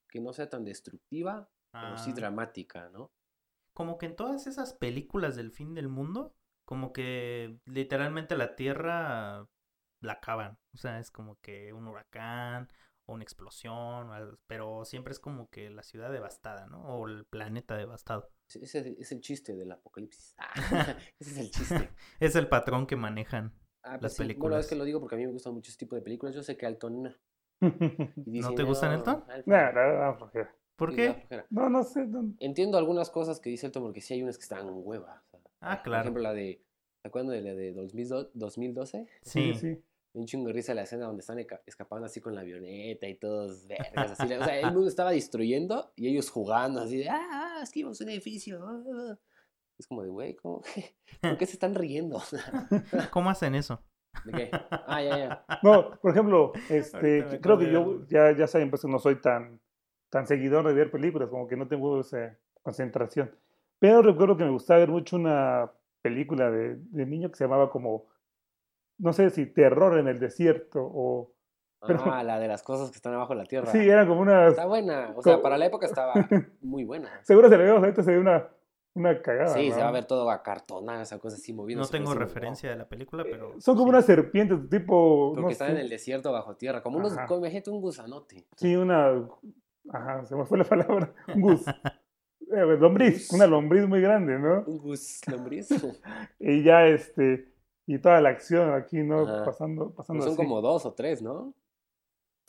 que 0.08 0.22
no 0.22 0.32
sea 0.32 0.50
tan 0.50 0.64
destructiva, 0.64 1.50
pero 1.80 1.98
sí 1.98 2.12
Ah, 2.12 2.16
dramática, 2.16 2.90
¿no? 2.90 3.12
como 3.74 3.98
que 3.98 4.06
en 4.06 4.16
todas 4.16 4.48
esas 4.48 4.74
películas 4.74 5.36
del 5.36 5.52
fin 5.52 5.74
del 5.74 5.90
mundo, 5.90 6.34
como 6.66 6.94
que 6.94 7.60
literalmente 7.66 8.38
la 8.38 8.56
Tierra 8.56 9.48
la 10.02 10.14
acaban. 10.14 10.58
O 10.74 10.78
sea, 10.78 11.00
es 11.00 11.12
como 11.12 11.38
que 11.42 11.74
un 11.74 11.88
huracán 11.88 12.70
o 13.06 13.14
una 13.14 13.24
explosión, 13.24 14.10
pero 14.48 14.86
siempre 14.86 15.12
es 15.12 15.20
como 15.20 15.50
que 15.50 15.70
la 15.70 15.84
ciudad 15.84 16.12
devastada, 16.12 16.68
¿no? 16.68 16.82
O 16.84 17.08
el 17.08 17.26
planeta 17.26 17.76
devastado. 17.76 18.30
Ese 18.48 18.64
ese 18.64 18.96
es 19.00 19.12
el 19.12 19.22
chiste 19.22 19.56
del 19.56 19.72
apocalipsis. 19.72 20.36
Ah, 20.38 20.54
ese 21.20 21.32
es 21.32 21.38
el 21.38 21.52
chiste. 21.52 21.90
Es 22.20 22.36
el 22.36 22.48
patrón 22.48 22.88
que 22.88 22.96
manejan. 22.96 23.54
Ah, 23.84 23.92
Las 23.94 24.00
pues 24.02 24.14
sí. 24.16 24.24
Bueno, 24.36 24.58
es 24.58 24.68
películas. 24.68 24.68
que 24.68 24.76
lo 24.76 24.84
digo 24.84 25.00
porque 25.00 25.16
a 25.16 25.18
mí 25.18 25.26
me 25.26 25.32
gustan 25.34 25.54
mucho 25.54 25.70
este 25.72 25.86
tipo 25.86 25.96
de 25.96 26.02
películas. 26.02 26.34
Yo 26.36 26.44
sé 26.44 26.58
que 26.58 26.66
Alton 26.66 27.04
no. 27.04 27.12
¿No 27.62 28.54
te 28.54 28.64
gustan, 28.64 28.94
Elton? 28.94 29.24
Elton". 29.30 29.44
Nah, 29.46 29.72
la 29.72 29.82
verdad, 29.86 30.18
flojera. 30.18 30.56
¿Por 30.76 30.92
Sí, 30.92 30.96
qué? 30.98 31.28
No, 31.50 31.70
no 31.70 31.84
sé. 31.84 32.06
no- 32.06 32.34
Entiendo 32.40 32.78
algunas 32.78 33.10
cosas 33.10 33.40
que 33.40 33.50
dice 33.50 33.68
Elton 33.68 33.84
porque 33.84 34.02
sí 34.02 34.14
hay 34.14 34.24
unas 34.24 34.38
que 34.38 34.44
están 34.44 34.68
hueva. 34.70 35.24
o 35.32 35.38
sea, 35.38 35.40
Ah, 35.62 35.76
Por 35.78 35.84
claro. 35.84 36.02
ejemplo, 36.04 36.22
la 36.24 36.34
de. 36.34 36.62
¿Se 37.02 37.08
acuerdan 37.08 37.32
de 37.32 37.42
la 37.42 37.54
de 37.54 37.72
2002 37.74 38.30
2012? 38.34 39.08
Sí, 39.22 39.54
Sí. 39.54 39.60
sí. 39.76 39.84
Un 40.14 40.26
chingo 40.26 40.48
de 40.48 40.54
risa 40.54 40.74
la 40.74 40.84
escena 40.84 41.08
donde 41.08 41.20
están 41.22 41.40
escapando 41.66 42.06
así 42.06 42.22
con 42.22 42.36
la 42.36 42.42
avioneta 42.42 43.06
y 43.08 43.16
todos 43.16 43.68
vergas. 43.68 44.12
Así, 44.20 44.32
o 44.34 44.44
sea, 44.44 44.60
el 44.60 44.72
mundo 44.72 44.88
estaba 44.88 45.12
destruyendo 45.12 45.92
y 45.98 46.08
ellos 46.08 46.30
jugando 46.30 46.82
así 46.82 46.98
de, 46.98 47.10
ah, 47.10 47.28
ah, 47.32 47.60
esquivamos 47.64 48.00
un 48.02 48.10
edificio. 48.10 48.66
ah, 48.66 48.84
ah". 49.12 49.18
Es 49.78 49.88
como 49.88 50.04
de, 50.04 50.10
güey, 50.10 50.36
¿cómo? 50.36 50.62
¿por 51.22 51.38
qué 51.38 51.46
se 51.46 51.54
están 51.54 51.76
riendo? 51.76 52.22
¿Cómo 53.12 53.30
hacen 53.30 53.56
eso? 53.56 53.84
¿De 54.24 54.32
qué? 54.32 54.50
Ah, 54.72 55.04
ya, 55.04 55.18
ya. 55.18 55.46
No, 55.64 56.00
por 56.00 56.12
ejemplo, 56.12 56.54
este, 56.70 57.40
creo 57.42 57.58
que 57.58 57.70
yo 57.72 58.06
ya, 58.08 58.34
ya 58.36 58.48
saben, 58.48 58.70
pues 58.70 58.82
que 58.84 58.88
no 58.88 59.00
soy 59.00 59.20
tan, 59.20 59.60
tan 60.10 60.28
seguidor 60.28 60.66
de 60.68 60.74
ver 60.74 60.92
películas, 60.92 61.30
como 61.30 61.48
que 61.48 61.58
no 61.58 61.68
tengo 61.68 62.00
esa 62.00 62.38
concentración. 62.64 63.32
Pero 63.80 64.02
recuerdo 64.02 64.38
que 64.38 64.44
me 64.46 64.52
gustaba 64.52 64.80
ver 64.80 64.90
mucho 64.90 65.16
una 65.18 65.72
película 66.02 66.50
de, 66.52 66.76
de 66.78 67.06
niño 67.06 67.30
que 67.30 67.36
se 67.36 67.44
llamaba 67.46 67.70
como, 67.70 68.06
no 68.98 69.12
sé 69.14 69.30
si 69.30 69.46
Terror 69.48 69.98
en 70.00 70.08
el 70.08 70.20
Desierto 70.20 70.80
o... 70.82 71.32
Pero- 71.86 72.02
Ah, 72.12 72.24
la 72.24 72.40
de 72.40 72.48
las 72.48 72.64
cosas 72.64 72.90
que 72.90 72.96
están 72.96 73.14
abajo 73.14 73.34
de 73.34 73.40
la 73.40 73.46
tierra. 73.46 73.72
Sí, 73.72 73.78
era 73.78 74.08
como 74.08 74.22
una... 74.22 74.48
Está 74.48 74.66
buena. 74.66 75.14
O 75.16 75.22
sea, 75.22 75.42
para 75.42 75.58
la 75.58 75.68
época 75.68 75.86
estaba 75.86 76.14
muy 76.62 76.84
buena. 76.84 77.20
Seguro 77.24 77.48
se 77.50 77.58
le 77.58 77.64
veo, 77.66 77.78
ahorita 77.78 78.02
se 78.02 78.12
ve 78.12 78.18
una, 78.18 78.48
una 78.96 79.22
cagada. 79.22 79.50
Sí, 79.54 79.70
se 79.70 79.78
¿no? 79.78 79.84
va 79.84 79.90
a 79.90 79.92
ver 79.92 80.06
todo 80.06 80.32
acartonado, 80.32 81.02
esa 81.04 81.20
cosa 81.20 81.36
así 81.36 81.54
moviendo. 81.54 81.84
No 81.84 81.90
tengo 81.92 82.14
referencia 82.16 82.70
de 82.72 82.76
la 82.78 82.88
película, 82.88 83.24
pero... 83.24 83.52
Eh, 83.52 83.62
Son 83.62 83.76
como 83.76 83.88
sí. 83.88 83.90
unas 83.90 84.06
serpientes, 84.06 84.68
tipo... 84.70 85.30
Porque 85.32 85.42
no 85.42 85.50
están 85.50 85.68
sé. 85.68 85.74
en 85.74 85.80
el 85.82 85.90
desierto 85.90 86.32
bajo 86.32 86.56
tierra. 86.56 86.82
Como 86.82 86.98
unos, 86.98 87.14
imagínate 87.14 87.70
un 87.70 87.82
gusanote. 87.82 88.48
Sí, 88.56 88.76
una. 88.76 89.12
Ajá, 89.90 90.26
se 90.26 90.36
me 90.36 90.46
fue 90.46 90.58
la 90.58 90.64
palabra. 90.64 91.14
Un 91.34 91.42
gus. 91.42 91.66
Eh, 91.68 92.78
lombriz, 92.80 93.32
una 93.34 93.48
lombriz 93.48 93.88
muy 93.88 94.02
grande, 94.02 94.38
¿no? 94.38 94.64
Un 94.66 94.78
gus 94.78 95.22
lombriz. 95.28 95.70
Y 96.40 96.64
ya 96.64 96.88
este. 96.88 97.52
Y 97.88 98.00
toda 98.00 98.20
la 98.22 98.30
acción 98.30 98.74
aquí, 98.74 99.04
¿no? 99.04 99.22
Ajá. 99.28 99.46
Pasando, 99.46 99.92
pasando 99.92 100.24
son 100.24 100.34
así. 100.34 100.38
como 100.38 100.62
dos 100.62 100.86
o 100.86 100.94
tres, 100.94 101.22
¿no? 101.22 101.54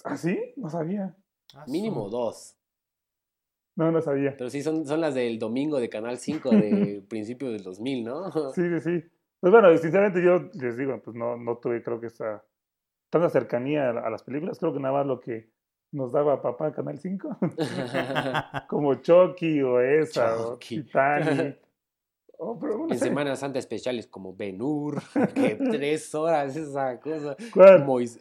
¿Ah, 0.05 0.17
sí? 0.17 0.39
No 0.57 0.71
sabía. 0.71 1.15
Ah, 1.55 1.65
Mínimo 1.69 2.09
dos. 2.09 2.57
No, 3.75 3.93
no 3.93 4.01
sabía. 4.01 4.35
Pero 4.37 4.49
sí, 4.49 4.63
son, 4.63 4.87
son 4.87 5.01
las 5.03 5.15
del 5.15 5.39
domingo 5.39 5.79
de 5.79 5.91
Canal 5.91 6.17
5 6.17 6.51
de 6.51 7.05
principios 7.09 7.53
del 7.53 7.63
2000, 7.63 8.05
¿no? 8.05 8.31
Sí, 8.55 8.63
sí, 8.63 8.81
sí. 8.81 9.05
Pues 9.41 9.53
bueno, 9.53 9.77
sinceramente 9.77 10.23
yo 10.23 10.49
les 10.55 10.77
digo, 10.79 11.01
pues 11.03 11.15
no, 11.15 11.37
no 11.37 11.59
tuve, 11.59 11.83
creo 11.83 12.01
que 12.01 12.07
esa 12.07 12.43
tanta 13.11 13.29
cercanía 13.29 13.91
a, 13.91 14.07
a 14.07 14.11
las 14.11 14.23
películas. 14.23 14.59
Creo 14.59 14.73
que 14.73 14.81
nada 14.81 14.95
más 14.95 15.07
lo 15.07 15.21
que 15.21 15.51
nos 15.97 16.13
daba 16.13 16.41
papá 16.43 16.73
Canal 16.73 16.99
5, 16.99 17.39
como 18.69 18.95
Chucky 18.97 19.63
o 19.63 19.81
esa, 19.81 20.37
o 20.41 20.53
Chucky. 20.55 20.83
Titanic. 20.83 21.59
Oh, 22.39 22.59
pero 22.59 22.75
en 22.83 22.89
serie- 22.91 22.99
Semana 22.99 23.35
Santa 23.35 23.59
especiales 23.59 24.07
como 24.07 24.37
Ben 24.37 24.61
Hur, 24.61 25.01
que 25.35 25.55
tres 25.57 26.15
horas 26.15 26.55
esa 26.55 27.01
cosa. 27.01 27.35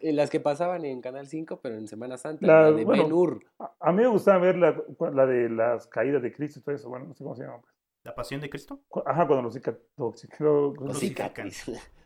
Eh, 0.02 0.14
las 0.14 0.30
que 0.30 0.40
pasaban 0.40 0.86
en 0.86 1.02
Canal 1.02 1.28
5, 1.28 1.60
pero 1.62 1.76
en 1.76 1.86
Semana 1.90 2.16
Santa, 2.16 2.48
La- 2.48 2.62
la, 2.62 2.72
de 2.72 2.86
bueno, 2.86 3.04
Ben 3.04 3.12
Hur. 3.14 3.44
A, 3.80 3.92
mí 3.92 4.04
me 4.04 4.08
gustaba 4.08 4.40
ver 4.40 4.56
la, 4.58 4.82
la 5.14 5.26
de 5.26 5.50
las 5.50 5.88
caídas 5.88 6.22
de 6.22 6.32
Cristo 6.32 6.60
y 6.60 6.62
todo 6.64 6.76
eso. 6.76 6.88
Bueno, 6.90 7.08
no 7.08 7.14
sé 7.14 7.24
cómo 7.26 7.36
se 7.36 7.44
llama. 7.44 7.60
pues. 7.60 7.74
¿La 8.06 8.16
pasión 8.16 8.40
de 8.40 8.50
Cristo? 8.50 8.80
Ajá, 9.06 9.28
cuando 9.28 9.42
los 9.44 9.54
cica- 9.56 9.78
lo 9.98 10.14
cica- 10.14 10.38
lo- 10.40 10.74
Con 10.76 10.88
los- 10.88 11.00
cicatriz. 11.00 11.66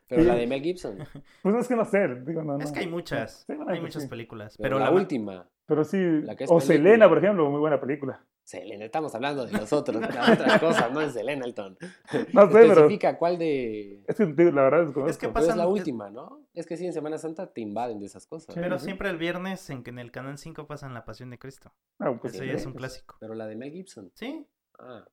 Pero 0.09 0.23
Sí. 0.23 0.27
la 0.27 0.35
de 0.35 0.47
Mel 0.47 0.61
Gibson. 0.61 0.97
Pues 1.43 1.55
no 1.55 1.61
es 1.61 1.67
que 1.67 1.75
no 1.75 1.85
sé, 1.85 2.07
digo, 2.25 2.41
no, 2.43 2.57
Es 2.57 2.67
no. 2.69 2.73
que 2.73 2.79
hay 2.79 2.87
muchas, 2.87 3.45
Sí, 3.47 3.53
bueno, 3.55 3.71
hay 3.71 3.77
que 3.77 3.81
muchas 3.83 4.03
sí. 4.03 4.09
películas. 4.09 4.55
Pero, 4.57 4.75
Pero, 4.75 4.79
la, 4.79 4.91
ma- 4.91 4.97
última. 4.97 5.47
Pero 5.65 5.83
sí. 5.83 5.97
La 6.23 6.35
que 6.35 6.43
es 6.45 6.49
o 6.51 6.57
película. 6.57 6.75
Selena, 6.77 7.07
por 7.07 7.17
ejemplo, 7.19 7.49
muy 7.49 7.59
buena 7.59 7.79
película. 7.79 8.25
Selena, 8.43 8.85
estamos 8.85 9.13
hablando 9.13 9.45
de 9.45 9.51
los 9.51 9.71
otros, 9.71 10.01
la 10.01 10.07
otra 10.33 10.59
cosa, 10.59 10.89
no 10.89 11.01
es 11.01 11.13
Selena 11.13 11.45
Elton. 11.45 11.77
No 12.33 12.47
sé, 12.47 12.53
pero 12.53 12.73
Especifica 12.73 13.15
cuál 13.19 13.37
de. 13.37 14.03
es 14.07 14.15
que 14.17 14.25
la 14.25 14.63
verdad 14.63 14.81
es 14.83 14.89
Es 15.11 15.17
que 15.19 15.27
que 15.27 15.33
Pero 15.33 15.45
es 15.45 15.55
la 15.55 15.65
Pasan- 15.65 15.71
última, 15.71 16.09
¿no? 16.09 16.41
Es 16.55 16.65
que 16.65 16.75
sí, 16.75 16.87
en 16.87 16.93
Semana 16.93 17.19
Santa 17.19 17.45
te 17.53 17.61
invaden 17.61 17.99
de 17.99 18.07
esas 18.07 18.25
cosas. 18.25 18.55
Sí. 18.55 18.59
Pero 18.59 18.79
siempre 18.79 19.09
el 19.11 19.17
viernes 19.17 19.69
en 19.69 19.83
que 19.83 19.91
en 19.91 19.99
el 19.99 20.11
Canal 20.11 20.39
5 20.39 20.65
pasan 20.65 20.95
La 20.95 21.05
Pasión 21.05 21.29
de 21.29 21.37
Cristo. 21.37 21.71
Ah, 21.99 22.11
pues, 22.19 22.33
Eso 22.33 22.43
sí, 22.43 22.49
ya 22.49 22.55
es 22.55 22.65
un 22.65 22.73
clásico. 22.73 23.15
Pero 23.19 23.35
la 23.35 23.45
de 23.45 23.55
Mel 23.55 23.71
Gibson. 23.71 24.09
Sí. 24.15 24.47
Ah, 24.79 25.05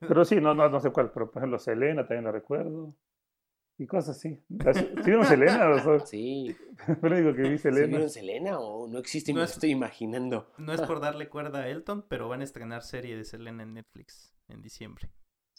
Pero 0.00 0.24
sí, 0.24 0.36
no, 0.40 0.54
no, 0.54 0.68
no 0.68 0.78
sé 0.80 0.90
cuál, 0.90 1.10
pero 1.12 1.30
por 1.30 1.40
ejemplo, 1.40 1.58
Selena 1.58 2.06
también 2.06 2.24
la 2.24 2.32
recuerdo. 2.32 2.94
Y 3.80 3.86
cosas 3.86 4.18
así. 4.18 4.38
Las- 4.50 4.76
¿Sí 4.76 4.86
vieron 5.06 5.24
Selena? 5.24 5.70
O 5.70 5.78
sea, 5.78 6.00
sí. 6.06 6.54
fue 7.00 7.08
lo 7.08 7.16
único 7.16 7.34
que 7.34 7.42
vi 7.48 7.56
¿Sí 7.56 7.62
Selena. 7.62 7.86
vieron 7.86 8.10
Selena 8.10 8.58
o 8.60 8.86
no 8.86 8.98
existe 8.98 9.32
No 9.32 9.36
me 9.36 9.40
lo 9.40 9.44
es- 9.46 9.52
estoy 9.52 9.70
imaginando? 9.70 10.50
No 10.58 10.74
es 10.74 10.82
por 10.82 11.00
darle 11.00 11.30
cuerda 11.30 11.60
a 11.60 11.68
Elton, 11.68 12.04
pero 12.06 12.28
van 12.28 12.42
a 12.42 12.44
estrenar 12.44 12.82
serie 12.82 13.16
de 13.16 13.24
Selena 13.24 13.62
en 13.62 13.72
Netflix 13.72 14.34
en 14.48 14.60
diciembre. 14.60 15.08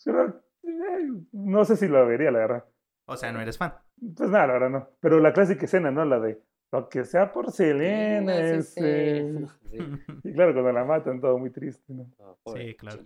Pero, 0.06 0.44
eh, 0.62 1.10
no 1.32 1.66
sé 1.66 1.76
si 1.78 1.88
la 1.88 2.04
vería, 2.04 2.30
la 2.30 2.40
verdad. 2.40 2.66
O 3.06 3.18
sea, 3.18 3.32
no 3.32 3.42
eres 3.42 3.58
fan. 3.58 3.74
Pues 4.16 4.30
nada, 4.30 4.46
la 4.46 4.54
verdad 4.54 4.70
no. 4.70 4.90
Pero 5.00 5.20
la 5.20 5.34
clásica 5.34 5.66
escena, 5.66 5.90
¿no? 5.90 6.06
La 6.06 6.20
de 6.20 6.40
lo 6.72 6.90
que 6.90 7.04
sea 7.06 7.32
por 7.32 7.52
Selena, 7.52 8.62
Sí. 8.62 8.82
Y 10.24 10.34
claro, 10.34 10.54
cuando 10.54 10.72
la 10.72 10.86
matan, 10.86 11.20
todo 11.20 11.40
muy 11.40 11.50
triste, 11.50 11.92
¿no? 11.92 12.06
Pobre 12.44 12.68
Sí, 12.68 12.76
claro. 12.76 13.00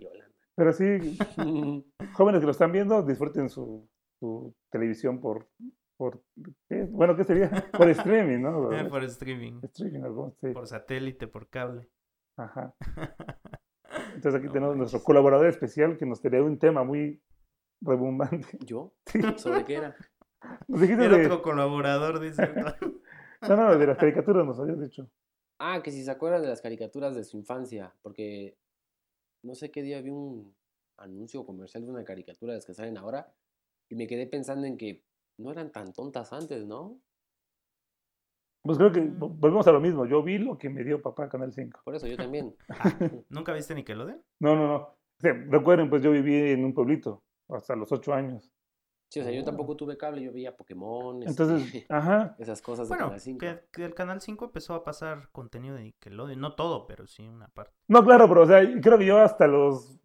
Pero 0.54 0.72
sí, 0.74 1.16
jóvenes 2.12 2.40
que 2.40 2.46
lo 2.46 2.52
están 2.52 2.72
viendo, 2.72 3.02
disfruten 3.02 3.48
su, 3.48 3.88
su 4.20 4.54
televisión 4.70 5.20
por, 5.20 5.48
por 5.96 6.22
¿qué? 6.68 6.84
bueno, 6.84 7.16
¿qué 7.16 7.24
sería? 7.24 7.50
Por 7.76 7.88
streaming, 7.90 8.40
¿no? 8.40 8.68
por 8.90 9.04
streaming, 9.04 9.60
Streaming, 9.62 10.02
sí. 10.40 10.50
por 10.52 10.66
satélite, 10.66 11.26
por 11.26 11.48
cable. 11.48 11.88
Ajá. 12.38 12.74
Entonces 14.14 14.34
aquí 14.34 14.46
No 14.46 14.52
tenemos 14.52 14.76
manches. 14.76 14.92
nuestro 14.92 15.02
colaborador 15.02 15.46
especial 15.46 15.96
que 15.96 16.06
nos 16.06 16.20
trae 16.20 16.42
un 16.42 16.58
tema 16.58 16.84
muy 16.84 17.22
rebumbante. 17.80 18.58
¿Yo? 18.66 18.94
Sí. 19.06 19.20
¿Sobre 19.36 19.64
qué 19.64 19.74
era? 19.76 19.96
Nos 20.68 20.80
dijiste 20.80 21.04
Era 21.04 21.16
de, 21.16 21.26
otro 21.26 21.42
colaborador, 21.42 22.20
dice 22.20 22.48
no, 23.48 23.56
no, 23.56 23.78
de 23.78 23.86
las 23.86 23.98
caricaturas 23.98 24.46
nos 24.46 24.58
habías 24.58 24.80
dicho. 24.80 25.10
Ah, 25.58 25.80
que 25.82 25.90
si 25.90 26.04
se 26.04 26.10
acuerdan 26.10 26.42
de 26.42 26.48
las 26.48 26.60
caricaturas 26.60 27.14
de 27.14 27.24
su 27.24 27.38
infancia, 27.38 27.94
porque 28.02 28.56
no 29.42 29.54
sé 29.54 29.70
qué 29.70 29.82
día 29.82 30.00
vi 30.02 30.10
un 30.10 30.54
anuncio 30.98 31.44
comercial 31.44 31.84
de 31.84 31.90
una 31.90 32.04
caricatura 32.04 32.52
de 32.52 32.58
las 32.58 32.66
que 32.66 32.74
salen 32.74 32.98
ahora 32.98 33.32
y 33.88 33.94
me 33.94 34.06
quedé 34.06 34.26
pensando 34.26 34.66
en 34.66 34.76
que 34.76 35.04
no 35.38 35.50
eran 35.52 35.70
tan 35.72 35.92
tontas 35.92 36.32
antes, 36.32 36.66
¿no? 36.66 36.98
Pues 38.62 38.78
creo 38.78 38.90
que 38.92 39.00
Mm. 39.00 39.18
vo- 39.20 39.36
volvemos 39.38 39.66
a 39.68 39.72
lo 39.72 39.80
mismo. 39.80 40.06
Yo 40.06 40.22
vi 40.22 40.38
lo 40.38 40.58
que 40.58 40.68
me 40.68 40.82
dio 40.82 41.00
papá 41.00 41.28
Canal 41.28 41.52
5. 41.52 41.80
Por 41.84 41.94
eso 41.94 42.06
yo 42.06 42.16
también. 42.16 42.54
¿Nunca 43.28 43.52
viste 43.52 43.74
Nickelodeon? 43.74 44.20
No, 44.40 44.56
no, 44.56 44.66
no. 44.66 44.76
O 44.76 45.20
sea, 45.20 45.32
recuerden, 45.48 45.88
pues 45.88 46.02
yo 46.02 46.10
viví 46.10 46.34
en 46.50 46.64
un 46.64 46.74
pueblito 46.74 47.22
hasta 47.48 47.76
los 47.76 47.90
ocho 47.92 48.12
años. 48.12 48.50
Sí, 49.08 49.20
o 49.20 49.22
sea, 49.22 49.32
yo 49.32 49.42
Oh. 49.42 49.44
tampoco 49.44 49.76
tuve 49.76 49.96
cable, 49.96 50.20
yo 50.20 50.32
veía 50.32 50.56
Pokémon, 50.56 51.22
este, 51.22 51.30
Entonces, 51.44 51.86
ajá. 51.88 52.34
esas 52.40 52.60
cosas 52.60 52.88
de 52.88 52.94
Bueno, 52.94 53.04
Canal 53.06 53.20
5. 53.20 53.38
que, 53.38 53.60
que 53.70 53.84
el 53.84 53.94
Canal 53.94 54.20
5 54.20 54.46
empezó 54.46 54.74
a 54.74 54.82
pasar 54.82 55.28
contenido 55.30 55.76
de 55.76 55.84
Nickelodeon. 55.84 56.40
No 56.40 56.56
todo, 56.56 56.88
pero 56.88 57.06
sí 57.06 57.26
una 57.28 57.46
parte. 57.48 57.72
No, 57.86 58.04
claro, 58.04 58.28
pero 58.28 58.42
o 58.42 58.46
sea, 58.46 58.60
creo 58.82 58.98
que 58.98 59.06
yo 59.06 59.18
hasta 59.18 59.46
los 59.46 59.96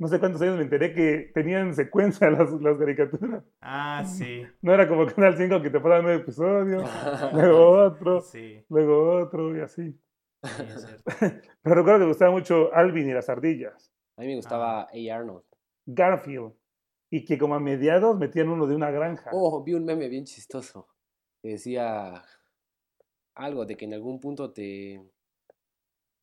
no 0.00 0.08
sé 0.08 0.18
cuántos 0.18 0.42
años 0.42 0.56
me 0.56 0.62
enteré 0.62 0.92
que 0.92 1.30
tenían 1.34 1.74
secuencia 1.74 2.28
las, 2.30 2.50
las 2.52 2.76
caricaturas. 2.78 3.44
Ah, 3.60 4.02
sí. 4.04 4.42
No 4.62 4.74
era 4.74 4.88
como 4.88 5.06
Canal 5.06 5.36
5 5.36 5.62
que 5.62 5.70
te 5.70 5.78
pasaban 5.78 6.02
nueve 6.02 6.22
episodios, 6.22 6.82
luego 7.32 7.70
otro, 7.70 8.20
Sí, 8.22 8.64
luego 8.68 9.12
otro 9.22 9.56
y 9.56 9.60
así. 9.60 9.92
sí, 10.42 10.62
es 10.66 10.84
cierto. 10.86 11.04
Pero 11.62 11.74
recuerdo 11.76 11.98
que 12.00 12.04
me 12.04 12.10
gustaba 12.10 12.30
mucho 12.32 12.74
Alvin 12.74 13.08
y 13.08 13.12
las 13.12 13.28
ardillas, 13.28 13.92
A 14.16 14.22
mí 14.22 14.28
me 14.28 14.36
gustaba 14.36 14.82
A. 14.82 15.14
Arnold. 15.14 15.44
Garfield, 15.86 16.52
y 17.10 17.24
que 17.24 17.36
como 17.38 17.54
a 17.54 17.60
mediados 17.60 18.16
metían 18.18 18.48
uno 18.48 18.66
de 18.66 18.74
una 18.74 18.90
granja. 18.90 19.30
Oh, 19.32 19.62
vi 19.62 19.74
un 19.74 19.84
meme 19.84 20.08
bien 20.08 20.24
chistoso. 20.24 20.88
Que 21.42 21.50
decía 21.50 22.22
algo 23.34 23.64
de 23.66 23.76
que 23.76 23.84
en 23.86 23.94
algún 23.94 24.20
punto 24.20 24.52
te. 24.52 25.02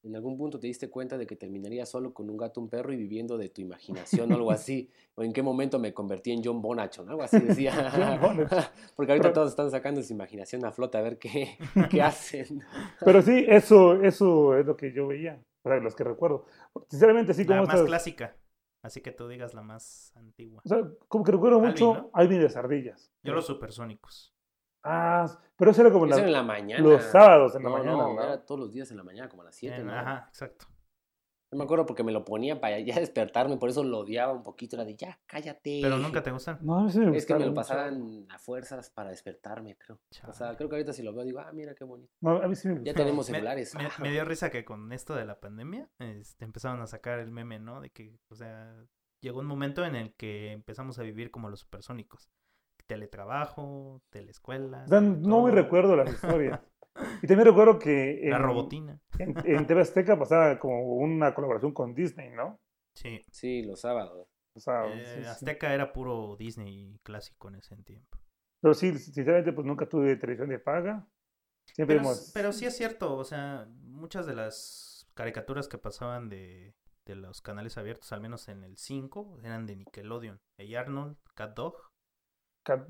En 0.08 0.16
algún 0.16 0.38
punto 0.38 0.58
te 0.60 0.68
diste 0.68 0.90
cuenta 0.90 1.18
de 1.18 1.28
que 1.28 1.36
terminarías 1.36 1.90
solo 1.90 2.14
con 2.14 2.30
un 2.30 2.38
gato, 2.38 2.62
un 2.62 2.70
perro 2.70 2.94
y 2.94 2.96
viviendo 2.96 3.38
de 3.38 3.50
tu 3.50 3.62
imaginación 3.62 4.32
o 4.32 4.36
algo 4.36 4.52
así. 4.52 4.90
O 5.16 5.24
en 5.24 5.34
qué 5.34 5.42
momento 5.44 5.80
me 5.80 5.94
convertí 5.94 6.32
en 6.32 6.42
John 6.44 6.62
Bonachon, 6.62 7.10
algo 7.10 7.24
así 7.24 7.40
decía. 7.40 7.72
John 7.96 8.22
Bonachon. 8.22 8.64
Porque 8.96 9.12
ahorita 9.12 9.24
Pero- 9.30 9.34
todos 9.34 9.50
están 9.50 9.70
sacando 9.70 10.02
su 10.02 10.14
imaginación 10.14 10.64
a 10.66 10.72
flota 10.72 11.00
a 11.00 11.02
ver 11.02 11.20
qué, 11.20 11.58
qué 11.92 12.02
hacen. 12.02 12.62
Pero 13.04 13.22
sí, 13.22 13.46
eso, 13.48 14.02
eso 14.02 14.56
es 14.58 14.66
lo 14.66 14.78
que 14.78 14.94
yo 14.94 15.08
veía, 15.08 15.44
o 15.64 15.70
sea, 15.70 15.78
los 15.80 15.94
que 15.96 16.04
recuerdo. 16.06 16.46
Sinceramente, 16.90 17.34
sí, 17.34 17.44
La 17.44 17.58
como 17.58 17.68
más 17.68 17.76
estas, 17.76 17.88
clásica. 17.88 18.38
Así 18.84 19.02
que 19.02 19.12
tú 19.12 19.28
digas 19.28 19.54
la 19.54 19.62
más 19.64 20.14
antigua. 20.16 20.62
o 20.64 20.70
sea, 20.70 20.88
como 21.10 21.24
que 21.26 21.32
recuerdo 21.34 21.58
Alvin, 21.58 21.72
mucho 21.72 21.94
¿no? 21.96 22.10
Alvin 22.14 22.40
y 22.40 22.44
las 22.44 22.56
ardillas. 22.56 23.12
Yo 23.24 23.34
los 23.34 23.46
supersónicos. 23.46 24.34
Ah, 24.90 25.40
pero 25.58 25.72
eso 25.72 25.82
era 25.82 25.92
como 25.92 26.06
Eso 26.06 26.18
la- 26.20 26.26
en 26.26 26.32
la 26.34 26.44
mañana. 26.44 26.82
los 26.84 27.04
sábados 27.04 27.56
en 27.56 27.64
la 27.64 27.70
mañana, 27.70 27.92
No, 27.98 28.14
¿no? 28.14 28.24
era 28.24 28.46
todos 28.46 28.60
los 28.62 28.72
días 28.74 28.90
en 28.92 28.98
la 28.98 29.04
mañana, 29.04 29.28
como 29.30 29.42
a 29.42 29.46
las 29.46 29.56
7. 29.56 29.78
En- 29.78 29.88
¿no? 29.88 29.94
Ajá, 29.94 30.26
exacto. 30.30 30.68
No 31.50 31.60
me 31.60 31.64
acuerdo 31.64 31.86
porque 31.86 32.04
me 32.04 32.12
lo 32.12 32.26
ponía 32.26 32.60
para 32.60 32.78
ya 32.82 33.00
despertarme, 33.00 33.56
por 33.56 33.70
eso 33.70 33.82
lo 33.82 34.00
odiaba 34.00 34.34
un 34.34 34.44
poquito. 34.44 34.76
Era 34.76 34.84
de 34.84 34.96
ya, 34.98 35.18
cállate. 35.26 35.80
Pero 35.82 35.98
nunca 35.98 36.22
te 36.22 36.30
gustan. 36.30 36.60
No, 36.62 36.80
a 36.80 36.84
mí 36.84 36.92
sí 36.92 37.00
me 37.00 37.16
Es 37.18 37.26
que 37.26 37.34
me 37.36 37.40
lo 37.40 37.46
mucho. 37.48 37.56
pasaban 37.56 38.26
a 38.30 38.38
fuerzas 38.38 38.90
para 38.90 39.12
despertarme, 39.12 39.78
creo. 39.78 39.98
O 40.28 40.34
sea, 40.34 40.58
creo 40.58 40.68
que 40.68 40.76
ahorita 40.76 40.92
si 40.92 41.04
lo 41.04 41.14
veo 41.14 41.24
digo, 41.24 41.40
ah, 41.40 41.50
mira 41.54 41.74
qué 41.74 41.86
bonito. 41.86 42.12
No, 42.20 42.42
a 42.42 42.48
mí 42.50 42.56
sí 42.58 42.68
me 42.68 42.84
Ya 42.84 42.94
tenemos 42.94 43.30
Me- 43.30 43.36
celulares. 43.38 43.74
Me, 43.76 43.80
me 44.10 44.12
dio 44.12 44.26
risa 44.26 44.50
que 44.50 44.66
con 44.66 44.92
esto 44.92 45.16
de 45.16 45.24
la 45.26 45.40
pandemia 45.40 45.90
este, 46.00 46.44
empezaron 46.44 46.82
a 46.82 46.88
sacar 46.88 47.20
el 47.20 47.32
meme, 47.32 47.60
¿no? 47.60 47.80
De 47.80 47.92
que, 47.92 48.20
o 48.28 48.36
sea, 48.36 48.76
llegó 49.22 49.40
un 49.40 49.46
momento 49.48 49.86
en 49.86 49.96
el 49.96 50.14
que 50.16 50.52
empezamos 50.52 51.00
a 51.00 51.04
vivir 51.04 51.32
como 51.32 51.50
los 51.50 51.62
supersónicos. 51.62 52.30
Teletrabajo. 52.88 54.02
O 54.84 54.88
sea, 54.88 55.02
no 55.02 55.44
me 55.44 55.52
recuerdo 55.52 55.96
las 55.96 56.10
historias. 56.14 56.60
Y 57.22 57.28
también 57.28 57.46
recuerdo 57.48 57.78
que 57.78 58.22
La 58.24 58.38
en, 58.38 58.44
robotina. 58.44 59.00
en, 59.20 59.36
en 59.46 59.68
TV 59.68 59.82
Azteca 59.82 60.18
pasaba 60.18 60.58
como 60.60 60.96
una 60.96 61.34
colaboración 61.36 61.74
con 61.74 61.94
Disney, 61.94 62.32
¿no? 62.32 62.60
Sí. 62.96 63.24
Sí, 63.32 63.62
los 63.64 63.82
sábados. 63.82 64.28
O 64.56 64.60
sea, 64.60 64.88
Eh, 64.88 65.06
sí, 65.06 65.22
sí. 65.24 65.28
Azteca 65.28 65.74
era 65.74 65.94
puro 65.94 66.36
Disney 66.38 67.00
clásico 67.04 67.50
en 67.50 67.56
ese 67.56 67.76
tiempo. 67.84 68.18
Pero 68.62 68.74
sí, 68.74 68.98
sinceramente, 68.98 69.54
pues 69.54 69.68
nunca 69.68 69.88
tuve 69.88 70.16
televisión 70.16 70.50
de 70.50 70.58
paga. 70.58 71.08
Siempre 71.66 71.98
Pero, 71.98 72.08
hemos... 72.08 72.32
pero 72.34 72.52
sí 72.54 72.66
es 72.66 72.76
cierto, 72.76 73.16
o 73.16 73.24
sea, 73.24 73.68
muchas 73.84 74.26
de 74.26 74.34
las 74.34 75.08
caricaturas 75.14 75.68
que 75.68 75.78
pasaban 75.78 76.30
de, 76.30 76.74
de 77.06 77.16
los 77.16 77.42
canales 77.42 77.78
abiertos, 77.78 78.12
al 78.14 78.22
menos 78.22 78.48
en 78.48 78.64
el 78.64 78.78
5, 78.78 79.42
eran 79.44 79.68
de 79.68 79.76
Nickelodeon. 79.76 80.40
Hey 80.58 80.74
Arnold, 80.76 81.18
Cat 81.36 81.56
Dog, 81.56 81.76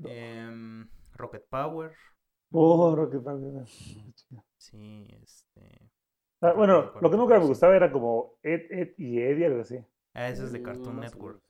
Em, 0.04 0.88
Rocket 1.14 1.46
Power. 1.48 1.94
Oh, 2.52 2.94
Rocket 2.96 3.22
Power. 3.22 3.64
Sí, 4.56 5.06
este. 5.22 5.90
Ah, 6.40 6.48
no 6.48 6.54
bueno, 6.56 6.92
lo 7.00 7.10
que 7.10 7.16
nunca 7.16 7.38
me 7.38 7.46
gustaba 7.46 7.76
era 7.76 7.90
como 7.90 8.34
Ed, 8.42 8.62
Ed 8.70 8.88
y 8.96 9.20
Eddie, 9.20 9.46
algo 9.46 9.60
así. 9.62 9.76
Ah, 10.14 10.28
ese 10.28 10.44
es 10.44 10.52
de 10.52 10.58
Mm, 10.60 10.64
Cartoon 10.64 11.00
Network. 11.00 11.42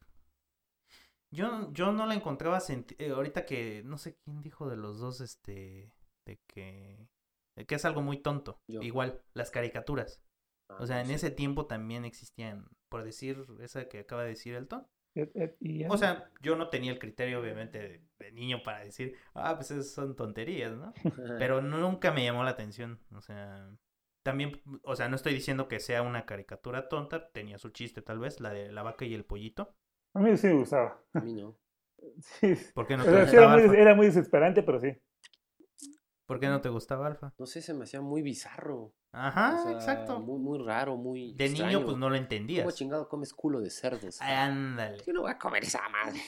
Yo, 1.30 1.70
yo 1.72 1.92
no 1.92 2.06
la 2.06 2.14
encontraba 2.14 2.58
senti- 2.60 2.96
eh, 2.98 3.10
ahorita 3.10 3.44
que 3.44 3.82
no 3.84 3.98
sé 3.98 4.16
quién 4.24 4.42
dijo 4.42 4.68
de 4.68 4.76
los 4.76 4.98
dos, 4.98 5.20
este, 5.20 5.92
de 6.24 6.38
que, 6.46 7.06
de 7.54 7.66
que 7.66 7.74
es 7.74 7.84
algo 7.84 8.00
muy 8.00 8.22
tonto. 8.22 8.58
Yo. 8.66 8.80
Igual, 8.82 9.20
las 9.34 9.50
caricaturas. 9.50 10.22
Ah, 10.70 10.78
O 10.80 10.86
sea, 10.86 11.00
en 11.02 11.10
ese 11.10 11.30
tiempo 11.30 11.66
también 11.66 12.04
existían, 12.06 12.66
por 12.88 13.04
decir 13.04 13.44
esa 13.60 13.88
que 13.88 14.00
acaba 14.00 14.22
de 14.22 14.30
decir 14.30 14.54
Elton. 14.54 14.86
Y 15.14 15.20
Eddie. 15.34 15.86
O 15.88 15.96
sea, 15.96 16.30
yo 16.40 16.56
no 16.56 16.68
tenía 16.68 16.92
el 16.92 16.98
criterio, 16.98 17.40
obviamente, 17.40 17.78
de, 17.78 18.02
de 18.18 18.32
niño 18.32 18.62
para 18.62 18.80
decir, 18.84 19.16
ah, 19.34 19.54
pues 19.56 19.70
esas 19.70 19.90
son 19.90 20.16
tonterías, 20.16 20.72
¿no? 20.76 20.92
Pero 21.38 21.60
nunca 21.62 22.12
me 22.12 22.24
llamó 22.24 22.44
la 22.44 22.50
atención. 22.50 23.00
O 23.14 23.20
sea, 23.20 23.70
también, 24.22 24.60
o 24.82 24.96
sea, 24.96 25.08
no 25.08 25.16
estoy 25.16 25.34
diciendo 25.34 25.68
que 25.68 25.80
sea 25.80 26.02
una 26.02 26.26
caricatura 26.26 26.88
tonta, 26.88 27.30
tenía 27.30 27.58
su 27.58 27.70
chiste 27.70 28.02
tal 28.02 28.18
vez, 28.18 28.40
la 28.40 28.50
de 28.50 28.70
la 28.72 28.82
vaca 28.82 29.04
y 29.04 29.14
el 29.14 29.24
pollito. 29.24 29.74
A 30.14 30.20
mí 30.20 30.36
sí 30.36 30.48
me 30.48 30.54
gustaba. 30.54 31.02
A 31.14 31.20
mí 31.20 31.32
no. 31.32 31.56
Sí. 32.20 32.54
¿Por 32.74 32.86
qué 32.86 32.96
no 32.96 33.04
O 33.04 33.08
te 33.08 33.12
sea, 33.12 33.26
sí, 33.26 33.36
era, 33.36 33.46
gustaba 33.46 33.48
muy, 33.48 33.62
Alfa? 33.62 33.76
era 33.76 33.94
muy 33.94 34.06
desesperante, 34.06 34.62
pero 34.62 34.80
sí. 34.80 34.92
¿Por 36.28 36.38
qué 36.40 36.46
no 36.48 36.60
te 36.60 36.68
gustaba 36.68 37.06
Alfa? 37.06 37.32
No 37.38 37.46
sé, 37.46 37.62
se 37.62 37.72
me 37.72 37.84
hacía 37.84 38.02
muy 38.02 38.20
bizarro. 38.20 38.92
Ajá, 39.12 39.56
O 39.58 39.62
sea, 39.62 39.72
exacto. 39.72 40.20
Muy, 40.20 40.38
muy 40.38 40.58
raro, 40.64 40.96
muy. 40.96 41.32
De 41.32 41.48
niño, 41.48 41.82
pues 41.84 41.96
no 41.96 42.10
lo 42.10 42.14
¿Cómo 42.14 42.16
entendías. 42.16 42.74
chingado 42.74 43.08
comes 43.08 43.32
culo 43.32 43.60
de 43.60 43.70
cerdos? 43.70 44.20
Ándale. 44.20 45.02
Yo 45.06 45.14
no 45.14 45.22
voy 45.22 45.30
a 45.30 45.38
comer 45.38 45.64
esa 45.64 45.80
madre. 45.88 46.20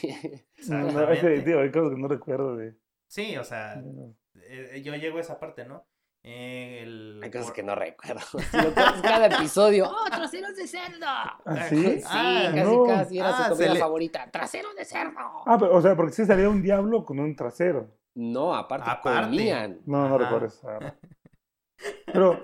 No, 0.69 0.79
no, 0.93 1.11
ese, 1.11 1.43
tío, 1.43 1.61
hay 1.61 1.71
cosas 1.71 1.91
que 1.95 2.01
no 2.01 2.09
recuerdo 2.09 2.57
de... 2.57 2.77
Sí, 3.09 3.37
o 3.37 3.45
sea, 3.45 3.77
no. 3.77 4.15
eh, 4.37 4.81
yo 4.83 4.95
llego 4.95 5.19
a 5.19 5.21
esa 5.21 5.39
parte, 5.39 5.67
¿no? 5.67 5.85
Eh, 6.23 6.81
el- 6.83 7.21
Hay 7.23 7.31
cosas 7.31 7.47
por- 7.49 7.55
que 7.57 7.63
no 7.63 7.75
recuerdo. 7.75 8.21
Si 8.51 8.57
lo 8.57 8.73
cuentas 8.73 9.03
cada 9.03 9.27
episodio. 9.27 9.87
¡Oh, 9.91 10.05
traseros 10.11 10.57
de 10.57 10.67
cerdo! 10.67 11.07
¿Ah, 11.07 11.67
sí? 11.69 11.83
Sí, 11.99 12.03
Ah, 12.07 12.53
casi, 12.55 12.77
no. 12.77 12.85
casi 12.87 13.19
era 13.19 13.29
Ah, 13.37 13.49
su 13.49 13.55
comida 13.55 13.75
le- 13.75 13.81
favorita. 13.81 14.31
¡Trasero 14.31 14.73
de 14.75 14.85
cerdo! 14.87 15.19
Ah, 15.47 15.59
pero, 15.61 15.75
o 15.77 15.83
sea, 15.83 15.95
porque 15.95 16.13
sí 16.13 16.25
salía 16.25 16.49
un 16.49 16.63
diablo 16.63 17.05
con 17.05 17.19
un 17.21 17.37
trasero. 17.37 17.91
No, 18.21 18.55
aparte, 18.55 18.91
Aparte. 18.91 19.31
comían. 19.31 19.81
No, 19.87 20.09
no 20.09 20.15
Ajá. 20.17 20.19
recuerdo 20.19 20.47
eso. 20.47 20.69
Pero, 22.13 22.39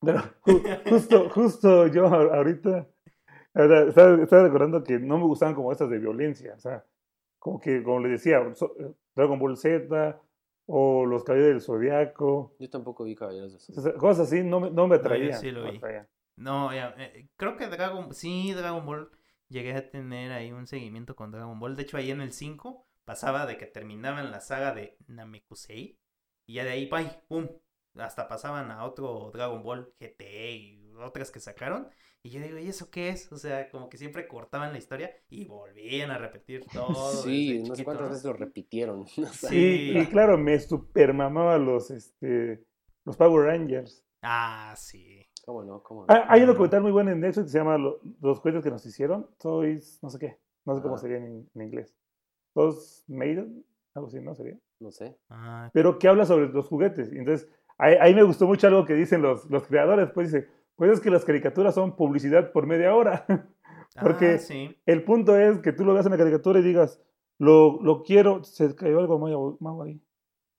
pero 0.00 0.22
ju- 0.46 0.88
justo, 0.88 1.28
justo 1.28 1.86
yo 1.88 2.06
ahorita 2.06 2.88
estaba, 3.54 4.22
estaba 4.22 4.42
recordando 4.44 4.82
que 4.82 4.98
no 4.98 5.18
me 5.18 5.24
gustaban 5.24 5.54
como 5.54 5.70
estas 5.72 5.90
de 5.90 5.98
violencia. 5.98 6.54
O 6.54 6.58
sea, 6.58 6.84
como 7.38 7.60
que, 7.60 7.82
como 7.82 8.00
les 8.00 8.12
decía, 8.12 8.40
so- 8.54 8.74
Dragon 9.14 9.38
Ball 9.38 9.58
Z 9.58 10.18
o 10.66 11.04
Los 11.04 11.22
Caballeros 11.24 11.50
del 11.52 11.60
Zodiaco. 11.60 12.56
Yo 12.58 12.70
tampoco 12.70 13.04
vi 13.04 13.14
Caballeros 13.14 13.50
de 13.52 13.56
o 13.58 13.60
Zodiaco. 13.82 13.98
Cosas 13.98 14.28
así 14.28 14.42
no 14.42 14.60
me, 14.60 14.70
no 14.70 14.86
me 14.88 14.96
atraían. 14.96 15.38
sí 15.38 15.50
lo 15.50 15.64
no 15.64 15.70
vi. 15.72 15.76
atraían. 15.76 16.08
No, 16.36 16.72
ya, 16.72 16.94
eh, 16.96 17.28
creo 17.36 17.56
que 17.58 17.66
Dragon 17.66 18.14
sí, 18.14 18.54
Dragon 18.54 18.86
Ball, 18.86 19.10
llegué 19.48 19.74
a 19.74 19.90
tener 19.90 20.32
ahí 20.32 20.50
un 20.52 20.66
seguimiento 20.66 21.14
con 21.14 21.30
Dragon 21.30 21.60
Ball. 21.60 21.76
De 21.76 21.82
hecho, 21.82 21.98
ahí 21.98 22.10
en 22.10 22.22
el 22.22 22.32
5 22.32 22.86
pasaba 23.10 23.44
de 23.44 23.56
que 23.58 23.66
terminaban 23.66 24.30
la 24.30 24.38
saga 24.40 24.72
de 24.72 24.96
Namekusei 25.08 25.98
y 26.46 26.54
ya 26.54 26.62
de 26.62 26.70
ahí, 26.70 26.86
¡pay! 26.86 27.10
¡pum! 27.26 27.48
Hasta 27.96 28.28
pasaban 28.28 28.70
a 28.70 28.84
otro 28.84 29.32
Dragon 29.34 29.64
Ball 29.64 29.92
GT 29.98 30.22
y 30.52 30.92
otras 30.94 31.32
que 31.32 31.40
sacaron. 31.40 31.88
Y 32.22 32.30
yo 32.30 32.40
digo, 32.40 32.56
¿y 32.58 32.68
eso 32.68 32.88
qué 32.88 33.08
es? 33.08 33.32
O 33.32 33.36
sea, 33.36 33.68
como 33.68 33.88
que 33.88 33.98
siempre 33.98 34.28
cortaban 34.28 34.70
la 34.70 34.78
historia 34.78 35.10
y 35.28 35.44
volvían 35.46 36.12
a 36.12 36.18
repetir 36.18 36.64
todo. 36.72 36.94
Sí, 37.24 37.64
no 37.66 37.74
sé 37.74 37.82
cuántas 37.84 38.10
veces 38.10 38.24
lo 38.26 38.32
repitieron. 38.34 39.08
Sí. 39.08 39.90
Y, 39.96 40.06
claro, 40.06 40.38
me 40.38 40.56
super 40.60 41.12
mamaba 41.12 41.58
los, 41.58 41.90
este, 41.90 42.64
los 43.04 43.16
Power 43.16 43.46
Rangers. 43.46 44.04
Ah, 44.22 44.72
sí. 44.76 45.26
¿Cómo 45.44 45.64
no? 45.64 45.82
¿Cómo 45.82 46.02
no? 46.02 46.06
Ah, 46.14 46.26
hay 46.28 46.42
un 46.42 46.46
documental 46.46 46.82
muy 46.82 46.92
bueno 46.92 47.10
en 47.10 47.18
Netflix 47.18 47.46
que 47.46 47.50
se 47.50 47.58
llama 47.58 47.76
Lo- 47.76 47.98
Los 48.20 48.38
juguetes 48.38 48.62
que 48.62 48.70
nos 48.70 48.86
hicieron. 48.86 49.28
Sois, 49.40 49.98
no 50.00 50.10
sé 50.10 50.20
qué, 50.20 50.38
no 50.64 50.76
sé 50.76 50.82
cómo 50.82 50.94
Ah. 50.94 50.98
sería 50.98 51.16
en, 51.16 51.50
en 51.52 51.60
inglés. 51.62 51.96
Los 52.54 53.04
Maiden, 53.08 53.64
algo 53.94 54.08
así, 54.08 54.20
¿no? 54.20 54.34
Sería. 54.34 54.58
No 54.80 54.90
sé. 54.90 55.16
Ah, 55.28 55.70
Pero 55.72 55.98
que 55.98 56.08
habla 56.08 56.24
sobre 56.24 56.48
los 56.48 56.66
juguetes. 56.66 57.12
Y 57.12 57.18
entonces, 57.18 57.48
ahí, 57.78 57.94
ahí 58.00 58.14
me 58.14 58.22
gustó 58.22 58.46
mucho 58.46 58.66
algo 58.66 58.84
que 58.86 58.94
dicen 58.94 59.20
los, 59.22 59.48
los 59.50 59.66
creadores. 59.66 60.10
Pues 60.12 60.32
dice, 60.32 60.48
pues 60.76 60.90
es 60.92 61.00
que 61.00 61.10
las 61.10 61.24
caricaturas 61.24 61.74
son 61.74 61.96
publicidad 61.96 62.52
por 62.52 62.66
media 62.66 62.94
hora. 62.94 63.24
Porque- 64.00 64.34
ah, 64.34 64.38
sí. 64.38 64.74
El 64.86 65.04
punto 65.04 65.36
es 65.38 65.58
que 65.58 65.72
tú 65.72 65.84
lo 65.84 65.92
veas 65.92 66.06
en 66.06 66.12
la 66.12 66.18
caricatura 66.18 66.60
y 66.60 66.62
digas, 66.62 67.02
lo, 67.38 67.82
lo 67.82 68.02
quiero, 68.02 68.42
se 68.44 68.74
cayó 68.74 68.98
algo 69.00 69.18
mau 69.18 69.82
ahí. 69.82 69.94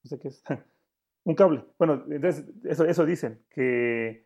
No 0.04 0.10
sé 0.10 0.20
qué 0.20 0.28
es. 0.28 0.44
Un 1.24 1.36
cable. 1.36 1.64
Bueno, 1.78 2.04
entonces, 2.10 2.46
eso, 2.64 2.84
eso 2.86 3.06
dicen, 3.06 3.44
que, 3.50 4.26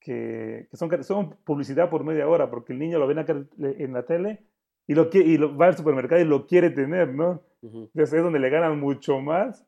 que, 0.00 0.68
que 0.70 0.76
son, 0.76 1.02
son 1.02 1.36
publicidad 1.44 1.88
por 1.90 2.04
media 2.04 2.28
hora, 2.28 2.50
porque 2.50 2.72
el 2.74 2.78
niño 2.78 2.98
lo 2.98 3.06
ve 3.06 3.14
en 3.14 3.48
la, 3.56 3.70
en 3.70 3.92
la 3.94 4.04
tele 4.04 4.44
y, 4.86 4.94
lo, 4.94 5.08
y 5.12 5.38
lo, 5.38 5.56
va 5.56 5.66
al 5.66 5.76
supermercado 5.76 6.20
y 6.20 6.24
lo 6.24 6.46
quiere 6.46 6.70
tener, 6.70 7.08
¿no? 7.14 7.42
Ujú. 7.62 7.84
Entonces 7.94 8.12
es 8.14 8.22
donde 8.22 8.38
le 8.40 8.50
ganan 8.50 8.78
mucho 8.78 9.18
más 9.20 9.66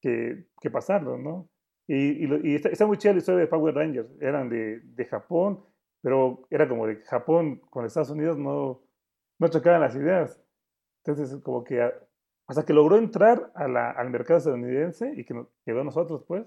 que, 0.00 0.46
que 0.60 0.70
pasarlo, 0.70 1.16
¿no? 1.18 1.48
Y, 1.86 2.24
y, 2.24 2.26
lo- 2.26 2.44
y 2.46 2.54
está, 2.54 2.68
está 2.68 2.86
muy 2.86 2.98
chida 2.98 3.12
la 3.12 3.18
historia 3.18 3.40
de 3.40 3.46
Power 3.46 3.74
Rangers. 3.74 4.08
Eran 4.20 4.48
de, 4.48 4.80
de 4.80 5.04
Japón, 5.06 5.64
pero 6.02 6.46
era 6.50 6.68
como 6.68 6.86
de 6.86 6.96
Japón 7.04 7.60
con 7.70 7.84
Estados 7.84 8.10
Unidos 8.10 8.38
no, 8.38 8.82
no 9.38 9.48
chocaban 9.48 9.80
las 9.80 9.96
ideas. 9.96 10.40
Entonces, 11.04 11.36
como 11.42 11.64
que 11.64 11.82
a- 11.82 11.94
hasta 12.46 12.64
que 12.66 12.72
logró 12.72 12.96
entrar 12.96 13.50
a 13.54 13.66
la- 13.68 13.90
al 13.90 14.10
mercado 14.10 14.38
estadounidense 14.38 15.12
y 15.16 15.24
que 15.24 15.34
nos 15.34 15.48
quedó 15.64 15.80
a 15.80 15.84
nosotros, 15.84 16.24
pues, 16.26 16.44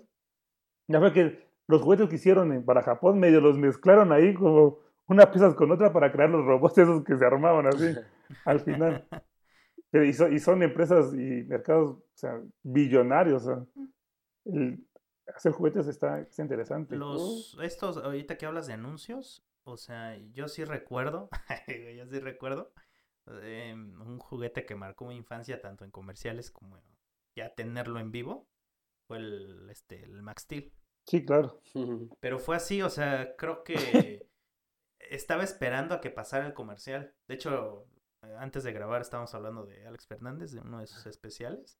ya 0.88 1.00
fue 1.00 1.14
que 1.14 1.48
los 1.68 1.82
juguetes 1.82 2.10
que 2.10 2.16
hicieron 2.16 2.64
para 2.66 2.82
Japón 2.84 3.20
medio 3.20 3.40
los 3.42 3.58
mezclaron 3.58 4.12
ahí 4.12 4.34
como 4.34 4.80
unas 5.08 5.28
piezas 5.28 5.56
con 5.56 5.72
otra 5.72 5.92
para 5.92 6.12
crear 6.12 6.30
los 6.30 6.46
robots 6.46 6.78
esos 6.78 7.04
que 7.04 7.18
se 7.18 7.26
armaban 7.26 7.68
así 7.68 7.86
al 8.46 8.60
final. 8.60 9.08
Pero 9.90 10.06
y, 10.06 10.14
son, 10.14 10.34
y 10.34 10.40
son 10.40 10.64
empresas 10.64 11.14
y 11.14 11.44
mercados 11.44 11.98
o 11.98 12.04
sea, 12.16 12.42
billonarios. 12.64 13.44
o 13.44 13.46
sea, 13.46 13.66
el 14.46 14.86
hacer 15.36 15.52
juguetes 15.52 15.88
está, 15.88 16.20
está 16.20 16.42
interesante. 16.42 16.96
Los, 16.96 17.58
estos, 17.62 17.98
ahorita 17.98 18.38
que 18.38 18.46
hablas 18.46 18.68
de 18.68 18.74
anuncios, 18.74 19.46
o 19.64 19.78
sea, 19.78 20.18
yo 20.32 20.48
sí 20.48 20.64
recuerdo, 20.64 21.30
yo 21.96 22.08
sí 22.08 22.20
recuerdo 22.20 22.74
eh, 23.42 23.74
un 23.74 24.20
juguete 24.20 24.66
que 24.66 24.76
marcó 24.76 25.06
mi 25.06 25.16
infancia 25.16 25.62
tanto 25.62 25.86
en 25.86 25.92
comerciales 25.92 26.52
como 26.52 26.78
ya 27.36 27.54
tenerlo 27.54 28.00
en 28.00 28.12
vivo, 28.12 28.48
fue 29.08 29.18
el, 29.18 29.70
este, 29.70 30.04
el 30.04 30.22
Max 30.22 30.44
Steel. 30.44 30.74
Sí, 31.06 31.26
claro. 31.26 31.62
Pero 32.20 32.40
fue 32.40 32.56
así, 32.56 32.82
o 32.82 32.90
sea, 32.90 33.36
creo 33.36 33.64
que 33.64 34.28
estaba 35.16 35.44
esperando 35.44 35.96
a 35.96 36.02
que 36.02 36.10
pasara 36.10 36.46
el 36.46 36.54
comercial. 36.54 37.14
De 37.28 37.36
hecho, 37.36 37.88
eh, 38.24 38.36
antes 38.38 38.64
de 38.64 38.74
grabar 38.74 39.02
estábamos 39.02 39.34
hablando 39.36 39.66
de 39.66 39.86
Alex 39.86 40.08
Fernández, 40.08 40.52
de 40.52 40.62
uno 40.62 40.80
de 40.80 40.88
sus 40.88 41.06
especiales. 41.06 41.80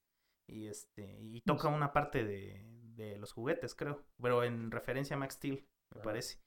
Y 0.50 0.68
este, 0.68 1.18
y 1.22 1.42
toca 1.42 1.70
una 1.70 1.94
parte 1.94 2.24
de, 2.26 2.62
de 2.96 3.18
los 3.18 3.32
juguetes, 3.34 3.76
creo. 3.76 4.04
Pero 4.22 4.44
en 4.44 4.72
referencia 4.72 5.16
a 5.16 5.20
Max 5.20 5.36
Steel, 5.36 5.66
me 5.96 6.02
parece. 6.02 6.40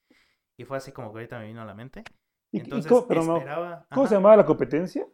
Y 0.59 0.65
fue 0.65 0.77
así 0.77 0.93
como 0.93 1.13
que 1.13 1.19
ahorita 1.19 1.39
me 1.39 1.47
vino 1.47 1.63
a 1.63 1.67
la 1.67 1.75
mente. 1.75 2.05
¿Y, 2.53 2.59
y 2.59 2.61
Entonces 2.61 2.91
cómo, 2.91 3.07
pero 3.09 3.25
no, 3.25 3.37
esperaba. 3.39 3.87
¿cómo 3.93 4.07
se 4.07 4.15
llamaba 4.15 4.37
la 4.37 4.47
competencia? 4.47 5.07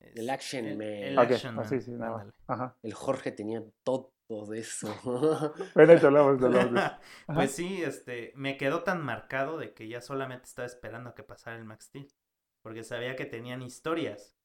El 0.00 0.28
Action 0.30 0.64
Man. 0.76 0.82
el 0.82 1.18
Ah, 1.18 1.22
Action 1.22 1.58
ah, 1.58 1.64
sí, 1.64 1.80
sí, 1.80 1.92
nada 1.92 2.10
más. 2.12 2.20
ándale. 2.22 2.38
Ajá. 2.48 2.76
El 2.82 2.94
Jorge 2.94 3.32
tenía 3.32 3.62
todo 3.84 4.12
de 4.46 4.60
eso. 4.60 4.88
Bueno, 5.74 5.98
te 5.98 6.06
hablamos, 6.06 6.40
te. 6.40 6.46
Pues 7.34 7.52
sí, 7.52 7.82
este, 7.82 8.32
me 8.34 8.56
quedó 8.56 8.82
tan 8.82 9.04
marcado 9.04 9.58
de 9.58 9.72
que 9.74 9.88
ya 9.88 10.00
solamente 10.00 10.44
estaba 10.44 10.66
esperando 10.66 11.10
a 11.10 11.14
que 11.14 11.22
pasara 11.22 11.56
el 11.56 11.64
Max 11.64 11.86
Steel. 11.86 12.08
Porque 12.62 12.84
sabía 12.84 13.16
que 13.16 13.26
tenían 13.26 13.62
historias. 13.62 14.36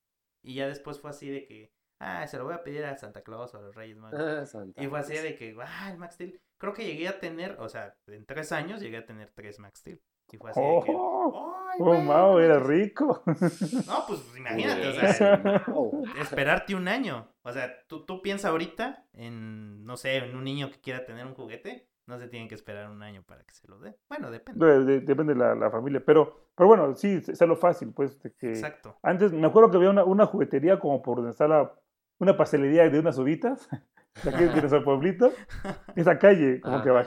Y 0.43 0.56
ya 0.56 0.67
después 0.67 1.00
fue 1.00 1.12
así 1.12 1.30
de 1.30 1.45
que, 1.45 1.71
ah, 2.00 2.26
se 2.28 2.38
lo 2.38 2.45
voy 2.45 2.54
a 2.54 2.63
pedir 2.63 2.86
a 2.86 2.97
Santa 2.97 3.21
Claus 3.21 3.54
o 3.54 3.58
a 3.58 3.62
los 3.62 3.76
Reyes 3.76 3.97
Magos. 3.97 4.19
Ah, 4.19 4.45
Santa. 4.45 4.82
Y 4.82 4.88
fue 4.88 5.00
así 5.00 5.15
de 5.15 5.36
que, 5.36 5.56
ah, 5.62 5.89
el 5.91 5.97
Max 5.97 6.15
Steel. 6.15 6.41
Creo 6.58 6.73
que 6.73 6.86
llegué 6.86 7.08
a 7.08 7.19
tener, 7.19 7.58
o 7.60 7.69
sea, 7.69 7.95
en 8.08 8.26
tres 8.26 8.52
años 8.52 8.82
llegué 8.82 8.97
a 8.97 9.06
tener 9.06 9.32
tres 9.32 9.60
Max 9.60 9.80
Steel. 9.80 10.02
Y 10.32 10.38
fue 10.38 10.52
así 10.52 10.60
de 10.60 10.82
que, 10.86 10.92
Oh, 10.94 11.54
¡ay, 11.70 11.78
oh, 11.82 11.94
no 12.04 12.40
era 12.40 12.60
manches". 12.60 12.68
rico. 12.68 13.24
No, 13.26 14.06
pues 14.08 14.20
imagínate, 14.38 14.88
o 14.88 14.94
sea, 14.94 15.63
esperarte 16.22 16.76
un 16.76 16.88
año. 16.88 17.28
O 17.44 17.52
sea, 17.52 17.74
tú, 17.88 18.06
tú 18.06 18.22
piensas 18.22 18.52
ahorita 18.52 19.06
en, 19.13 19.86
no 19.86 19.96
sé, 19.98 20.18
en 20.18 20.36
un 20.36 20.44
niño 20.44 20.70
que 20.72 20.82
quiera 20.82 21.06
tener 21.06 21.26
un 21.26 21.34
juguete. 21.34 21.88
No 22.08 22.18
se 22.20 22.28
tienen 22.30 22.48
que 22.48 22.56
esperar 22.56 22.90
un 22.90 23.04
año 23.04 23.22
para 23.24 23.44
que 23.44 23.54
se 23.54 23.68
lo 23.68 23.80
dé. 23.80 23.98
Bueno, 24.08 24.32
depende. 24.32 24.66
De- 24.66 24.86
de- 24.86 25.00
depende 25.02 25.34
de 25.34 25.40
la, 25.40 25.56
la 25.56 25.70
familia. 25.70 26.02
Pero, 26.06 26.48
pero 26.56 26.68
bueno, 26.68 26.96
sí, 26.96 27.22
es 27.28 27.42
lo 27.42 27.58
fácil, 27.58 27.92
pues. 27.94 28.18
de 28.24 28.32
que 28.34 28.50
Exacto. 28.52 28.98
Antes 29.04 29.34
me 29.34 29.46
acuerdo 29.46 29.70
que 29.72 29.76
había 29.78 29.90
una, 29.90 30.06
una 30.06 30.26
juguetería 30.26 30.80
como 30.80 31.02
por 31.02 31.18
donde 31.18 31.32
está 31.32 31.50
la, 31.50 31.74
una 32.20 32.38
pastelería 32.38 32.90
de 32.90 33.00
unas 33.00 33.18
uvitas, 33.18 33.68
de 34.24 34.30
aquí 34.30 34.44
de 34.46 34.56
nuestro 34.56 34.84
pueblito, 34.86 35.32
esa 35.98 36.18
calle, 36.18 36.62
como 36.62 36.82
que 36.82 36.90
Ajá. 36.90 37.00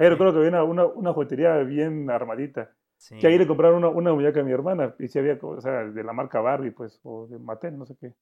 Ahí 0.00 0.08
recuerdo 0.08 0.32
que 0.32 0.38
había 0.38 0.50
una, 0.50 0.64
una, 0.64 0.86
una 0.86 1.12
juguetería 1.12 1.56
bien 1.58 2.10
armadita. 2.10 2.70
Sí. 2.96 3.18
Que 3.18 3.26
ahí 3.28 3.38
le 3.38 3.46
compraron 3.46 3.78
una, 3.78 3.88
una 3.88 4.12
muñeca 4.12 4.40
a 4.40 4.44
mi 4.44 4.52
hermana, 4.52 4.94
y 4.98 5.08
si 5.08 5.18
había, 5.18 5.38
o 5.40 5.60
sea, 5.60 5.84
de 5.84 6.04
la 6.04 6.12
marca 6.12 6.40
Barbie, 6.40 6.70
pues, 6.70 7.00
o 7.02 7.26
de 7.28 7.38
Mattel, 7.38 7.78
no 7.78 7.86
sé 7.86 7.96
qué. 7.98 8.14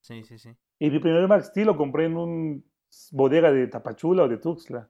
Sí, 0.00 0.24
sí, 0.24 0.38
sí. 0.38 0.56
Y 0.78 0.90
mi 0.90 0.98
primer 0.98 1.26
Max 1.28 1.46
Steel 1.48 1.66
lo 1.66 1.76
compré 1.76 2.06
en 2.06 2.16
un 2.16 2.64
bodega 3.12 3.52
de 3.52 3.66
Tapachula 3.68 4.24
o 4.24 4.28
de 4.28 4.38
Tuxtla, 4.38 4.88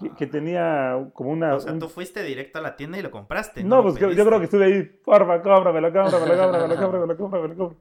que, 0.00 0.10
que 0.14 0.24
Ah. 0.24 0.30
tenía 0.30 1.10
como 1.14 1.30
una... 1.30 1.54
O 1.54 1.60
sea, 1.60 1.72
un- 1.72 1.78
tú 1.78 1.88
fuiste 1.88 2.22
directo 2.22 2.58
a 2.58 2.62
la 2.62 2.76
tienda 2.76 2.98
y 2.98 3.02
lo 3.02 3.10
compraste. 3.10 3.62
No, 3.64 3.76
lo 3.76 3.82
pues 3.94 3.98
yo 3.98 4.26
creo 4.26 4.38
que 4.38 4.44
estuve 4.46 4.64
ahí, 4.66 4.82
porfa, 4.82 5.40
cómpramelo, 5.40 5.92
cómpramelo, 5.92 6.36
cómpramelo, 6.36 6.76
cómpramelo, 6.76 7.16
cómpramelo, 7.16 7.16
cómpramelo. 7.56 7.76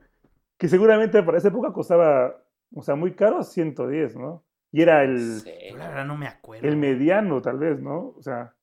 Que 0.58 0.68
seguramente 0.68 1.22
para 1.24 1.38
esa 1.38 1.50
época 1.50 1.72
costaba, 1.74 2.36
o 2.74 2.82
sea, 2.82 2.96
muy 2.96 3.14
caro, 3.14 3.44
110, 3.44 4.16
¿no? 4.16 4.44
Y 4.72 4.82
era 4.82 5.04
el, 5.04 5.40
Sí. 5.42 5.52
Yo 5.72 5.78
la 5.78 5.88
verdad 5.90 6.06
no 6.06 6.18
me 6.18 6.28
acuerdo. 6.28 6.68
el 6.68 6.76
mediano, 6.78 7.42
tal 7.42 7.58
vez, 7.60 7.80
¿no? 7.82 8.10
O 8.18 8.22
sea, 8.22 8.54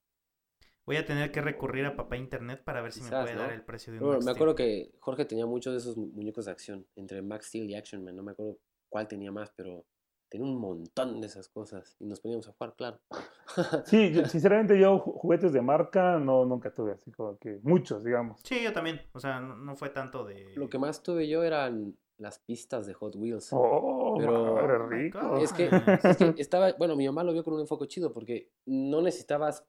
Voy 0.86 0.96
a 0.96 1.06
tener 1.06 1.32
que 1.32 1.40
recurrir 1.40 1.86
a 1.86 1.96
papá 1.96 2.18
internet 2.18 2.62
para 2.62 2.82
ver 2.82 2.92
si 2.92 3.00
me 3.00 3.08
puede 3.08 3.34
¿no? 3.34 3.40
dar 3.40 3.52
el 3.52 3.62
precio 3.64 3.90
de 3.90 3.98
un 4.00 4.04
Bueno, 4.04 4.16
Max 4.18 4.24
me 4.26 4.32
Steel. 4.32 4.36
acuerdo 4.36 4.54
que 4.54 4.92
Jorge 5.00 5.24
tenía 5.24 5.46
muchos 5.46 5.72
de 5.72 5.78
esos 5.78 5.96
mu- 5.96 6.08
muñecos 6.08 6.44
de 6.44 6.50
acción, 6.50 6.86
entre 6.94 7.22
Max 7.22 7.46
Steel 7.46 7.70
y 7.70 7.74
Action 7.74 8.04
Man. 8.04 8.14
No 8.16 8.22
me 8.22 8.32
acuerdo 8.32 8.58
cuál 8.90 9.08
tenía 9.08 9.32
más, 9.32 9.50
pero 9.56 9.86
tenía 10.28 10.46
un 10.46 10.60
montón 10.60 11.22
de 11.22 11.26
esas 11.28 11.48
cosas. 11.48 11.96
Y 12.00 12.04
nos 12.04 12.20
poníamos 12.20 12.46
a 12.48 12.52
jugar, 12.52 12.74
claro. 12.76 13.00
sí, 13.86 14.12
yo- 14.12 14.26
sinceramente 14.26 14.78
yo 14.78 14.98
ju- 15.02 15.14
juguetes 15.14 15.54
de 15.54 15.62
marca 15.62 16.18
no, 16.18 16.44
nunca 16.44 16.70
tuve, 16.74 16.92
así 16.92 17.10
como 17.12 17.38
que 17.38 17.60
muchos, 17.62 18.04
digamos. 18.04 18.42
Sí, 18.44 18.62
yo 18.62 18.74
también. 18.74 19.00
O 19.14 19.20
sea, 19.20 19.40
no, 19.40 19.56
no 19.56 19.76
fue 19.76 19.88
tanto 19.88 20.26
de... 20.26 20.52
Lo 20.54 20.68
que 20.68 20.78
más 20.78 21.02
tuve 21.02 21.26
yo 21.28 21.44
eran 21.44 21.96
las 22.18 22.38
pistas 22.38 22.86
de 22.86 22.94
Hot 22.94 23.16
Wheels. 23.16 23.48
Oh, 23.52 24.14
Pero- 24.18 24.54
Oh 24.54 24.88
my 24.88 24.96
rico. 24.96 25.38
Es 25.38 25.52
que, 25.52 25.68
es 25.68 26.16
que 26.16 26.34
estaba, 26.38 26.72
bueno, 26.74 26.96
mi 26.96 27.06
mamá 27.06 27.24
lo 27.24 27.32
vio 27.32 27.42
con 27.44 27.54
un 27.54 27.60
enfoque 27.60 27.86
chido 27.88 28.12
porque 28.12 28.50
no 28.66 29.02
necesitabas 29.02 29.64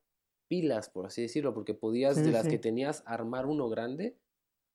pilas, 0.48 0.90
por 0.90 1.08
así 1.08 1.24
decirlo, 1.24 1.54
porque 1.54 1.74
podías 1.74 2.16
Sí, 2.18 2.22
de 2.24 2.32
las 2.32 2.44
sí. 2.44 2.52
que 2.52 2.60
tenías 2.60 3.04
armar 3.08 3.46
uno 3.48 3.68
grande 3.70 4.16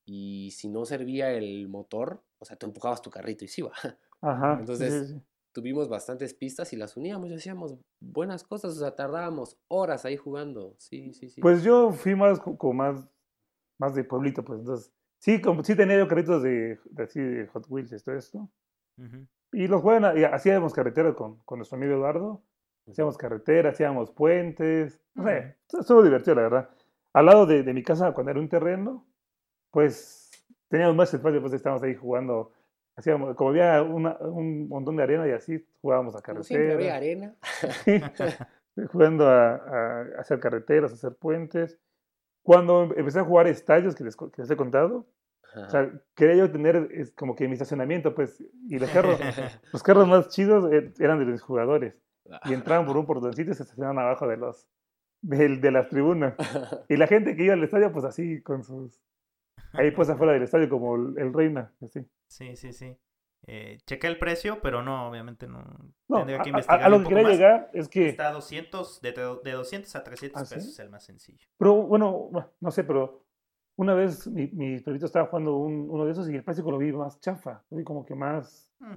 y 0.05 0.51
si 0.53 0.69
no 0.69 0.85
servía 0.85 1.31
el 1.33 1.69
motor, 1.69 2.23
o 2.39 2.45
sea, 2.45 2.57
tú 2.57 2.67
empujabas 2.67 3.03
tu 3.03 3.11
carrito 3.11 3.45
y 3.45 3.49
sí 3.49 3.63
va. 3.63 3.73
Ajá. 4.21 4.57
Entonces, 4.59 5.09
sí, 5.09 5.15
sí. 5.15 5.21
Tuvimos 5.53 5.89
bastantes 5.89 6.33
pistas 6.33 6.73
y 6.73 6.77
las 6.77 6.97
uníamos 6.97 7.29
y 7.31 7.35
hacíamos 7.35 7.75
buenas 8.01 8.45
cosas, 8.45 8.77
o 8.77 8.79
sea, 8.79 8.95
tardábamos 8.95 9.57
horas 9.69 10.05
ahí 10.05 10.17
jugando. 10.17 10.75
Sí, 10.79 11.13
sí, 11.13 11.29
sí. 11.29 11.41
Pues 11.41 11.65
yo 11.65 11.91
fui 11.93 12.15
más 12.15 12.39
co- 12.39 12.57
como 12.57 12.75
más, 12.75 13.05
más 13.79 13.95
de 13.97 14.05
pueblito, 14.05 14.45
pues 14.45 14.61
entonces, 14.61 14.93
sí, 15.21 15.41
como, 15.41 15.63
sí 15.63 15.77
tenía 15.77 15.97
yo 15.99 16.09
carritos 16.09 16.43
de, 16.43 16.81
de 16.91 17.03
así 17.05 17.21
de 17.21 17.47
Hot 17.47 17.67
Wheels 17.69 18.03
todo 18.03 18.17
esto. 18.17 18.51
Ujú. 18.99 19.27
Y 19.53 19.69
los 19.69 19.81
juegan, 19.83 20.19
y 20.19 20.25
hacíamos 20.25 20.75
carretera 20.75 21.15
con, 21.15 21.39
con 21.45 21.59
nuestro 21.61 21.77
amigo 21.77 21.95
Eduardo. 21.95 22.43
Hacíamos 22.89 23.17
carretera, 23.17 23.71
hacíamos 23.71 24.11
puentes. 24.11 25.01
No 25.15 25.25
sé, 25.25 25.57
estuvo 25.79 26.03
divertido, 26.03 26.35
la 26.35 26.43
verdad. 26.43 26.71
Al 27.13 27.27
lado 27.27 27.47
de, 27.47 27.63
de 27.63 27.73
mi 27.73 27.83
casa, 27.85 28.13
cuando 28.13 28.33
era 28.33 28.41
un 28.41 28.49
terreno, 28.49 29.07
pues 29.71 30.31
teníamos 30.69 30.97
más 30.97 31.13
espacio, 31.15 31.41
pues 31.41 31.53
estábamos 31.53 31.83
ahí 31.85 31.95
jugando. 31.95 32.53
Hacíamos, 32.97 33.37
como 33.37 33.51
había 33.51 33.83
una- 33.83 34.17
un 34.19 34.69
montón 34.69 34.97
de 34.97 35.03
arena 35.05 35.27
y 35.29 35.31
así, 35.33 35.65
jugábamos 35.81 36.17
a 36.17 36.23
Como 36.23 36.43
siempre 36.43 36.73
había 36.75 36.93
carretera. 36.93 37.37
arena. 37.63 38.51
jugando 38.93 39.29
a, 39.29 39.55
a 39.55 40.03
hacer 40.21 40.41
carreteras, 40.41 40.93
a 40.93 40.95
hacer 40.95 41.15
puentes. 41.17 41.79
Cuando 42.43 42.85
em- 42.85 42.93
empecé 42.97 43.21
a 43.21 43.25
jugar 43.25 43.47
estadios, 43.47 43.95
que 43.95 44.05
les, 44.05 44.17
que 44.17 44.31
les 44.43 44.51
he 44.51 44.57
contado, 44.57 45.07
o 45.55 45.71
sea, 45.71 45.91
quería 46.15 46.37
yo 46.37 46.51
tener 46.53 46.89
es, 46.93 47.11
como 47.13 47.35
que 47.35 47.47
mi 47.49 47.55
estacionamiento, 47.55 48.15
pues, 48.15 48.43
y 48.69 48.79
los 48.79 48.91
carros, 48.91 49.19
los 49.73 49.83
carros 49.83 50.07
más 50.07 50.29
chidos 50.29 50.73
eh, 50.73 50.93
eran 51.01 51.19
de 51.19 51.25
los 51.27 51.43
jugadores. 51.43 51.95
Y 52.45 52.53
entraban 52.53 52.87
por 52.87 52.97
un 52.97 53.07
portoncito 53.07 53.51
y 53.51 53.55
se 53.55 53.65
estacionaban 53.65 53.99
abajo 53.99 54.29
de 54.29 54.37
los 54.37 54.69
del- 55.23 55.61
de, 55.61 55.71
las 55.73 55.89
tribunas. 55.89 56.35
Y 56.89 56.97
la 56.97 57.07
gente 57.07 57.35
que 57.37 57.45
iba 57.45 57.55
al 57.55 57.65
estadio, 57.65 57.93
pues 57.93 58.05
así, 58.05 58.41
con 58.43 58.63
sus... 58.63 59.03
Ahí 59.73 59.91
pues 59.91 60.09
afuera 60.09 60.33
del 60.33 60.43
estadio 60.43 60.69
como 60.69 60.97
el, 60.97 61.19
el 61.19 61.33
reina, 61.33 61.73
así. 61.85 62.01
Sí, 62.29 62.57
sí, 62.57 62.73
sí. 62.73 62.97
Eh, 63.47 63.79
chequé 63.87 64.07
el 64.07 64.19
precio, 64.19 64.61
pero 64.63 64.83
no, 64.83 65.09
obviamente 65.09 65.47
no. 65.49 65.65
No, 66.09 66.19
Tendría 66.19 66.39
a, 66.41 66.43
que 66.43 66.49
a- 66.49 66.51
investigar 66.51 66.83
a 66.85 66.89
lo 66.89 66.99
que 66.99 67.03
poco 67.05 67.09
quería 67.17 67.23
más. 67.29 67.33
llegar 67.33 67.71
es 67.73 67.89
que... 67.89 68.09
Está 68.09 68.29
a 68.29 68.33
200, 68.33 69.01
de, 69.01 69.13
de 69.45 69.53
200 69.53 69.97
a 69.97 70.05
300 70.05 70.43
¿Ah, 70.43 70.45
sí? 70.45 70.55
pesos 70.57 70.79
el 70.79 70.91
más 70.91 71.05
sencillo. 71.05 71.47
Pero 71.57 71.75
bueno, 71.87 72.31
no 72.61 72.71
sé, 72.71 72.85
pero 72.85 73.25
una 73.77 73.95
vez 73.95 74.27
mi, 74.29 74.47
mi 74.49 74.79
perrito 74.81 75.07
estaba 75.07 75.27
jugando 75.27 75.57
un- 75.57 75.89
uno 75.91 76.05
de 76.05 76.13
esos 76.13 76.29
y 76.29 76.35
el 76.37 76.45
plástico 76.45 76.71
lo 76.71 76.79
vi 76.79 76.93
más 76.93 77.19
chafa. 77.21 77.65
Lo 77.71 77.79
vi 77.79 77.85
como 77.85 78.05
que 78.05 78.15
más... 78.15 78.73
Mm, 78.81 78.95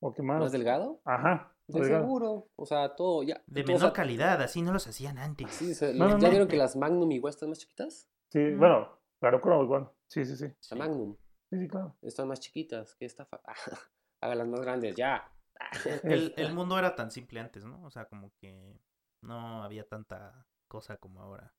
O 0.00 0.12
que 0.12 0.22
más... 0.22 0.40
¿Más 0.40 0.52
delgado? 0.52 1.00
Ajá. 1.04 1.52
De 1.66 1.80
delgado. 1.80 2.02
seguro. 2.04 2.48
O 2.56 2.66
sea, 2.66 2.94
todo 2.94 3.22
ya. 3.24 3.42
De 3.46 3.62
todo, 3.62 3.74
o 3.74 3.78
menor 3.78 3.90
sea, 3.90 3.92
calidad, 3.92 4.42
así 4.42 4.62
no 4.62 4.72
los 4.72 4.86
hacían 4.86 5.18
antes. 5.18 5.50
Sí, 5.50 5.72
o 5.72 5.74
sea, 5.74 5.92
No, 5.92 6.08
¿Ya 6.08 6.18
no. 6.18 6.30
vieron 6.30 6.48
que 6.48 6.56
las 6.56 6.76
Magnum 6.76 7.10
igual 7.12 7.30
están 7.30 7.48
más 7.48 7.58
chiquitas? 7.58 8.08
Sí, 8.30 8.38
Mm. 8.38 8.58
bueno, 8.58 8.88
claro, 9.20 9.40
claro, 9.40 9.64
igual. 9.64 9.90
Sí, 10.08 10.24
sí, 10.24 10.36
sí. 10.36 10.46
La 10.46 10.54
Sí. 10.60 10.74
Magnum. 10.76 11.16
Sí, 11.52 11.68
claro. 11.68 11.94
Están 12.00 12.28
más 12.28 12.40
chiquitas. 12.40 12.94
¿Qué 12.96 13.04
estafa? 13.04 13.40
Hágalas 14.20 14.48
más 14.48 14.60
grandes, 14.62 14.96
ya. 14.96 15.30
El, 16.04 16.34
el 16.36 16.54
mundo 16.54 16.78
era 16.78 16.96
tan 16.96 17.10
simple 17.10 17.38
antes, 17.40 17.64
¿no? 17.64 17.82
O 17.84 17.90
sea, 17.90 18.06
como 18.06 18.32
que 18.40 18.80
no 19.20 19.62
había 19.62 19.86
tanta 19.86 20.46
cosa 20.66 20.96
como 20.96 21.20
ahora. 21.20 21.54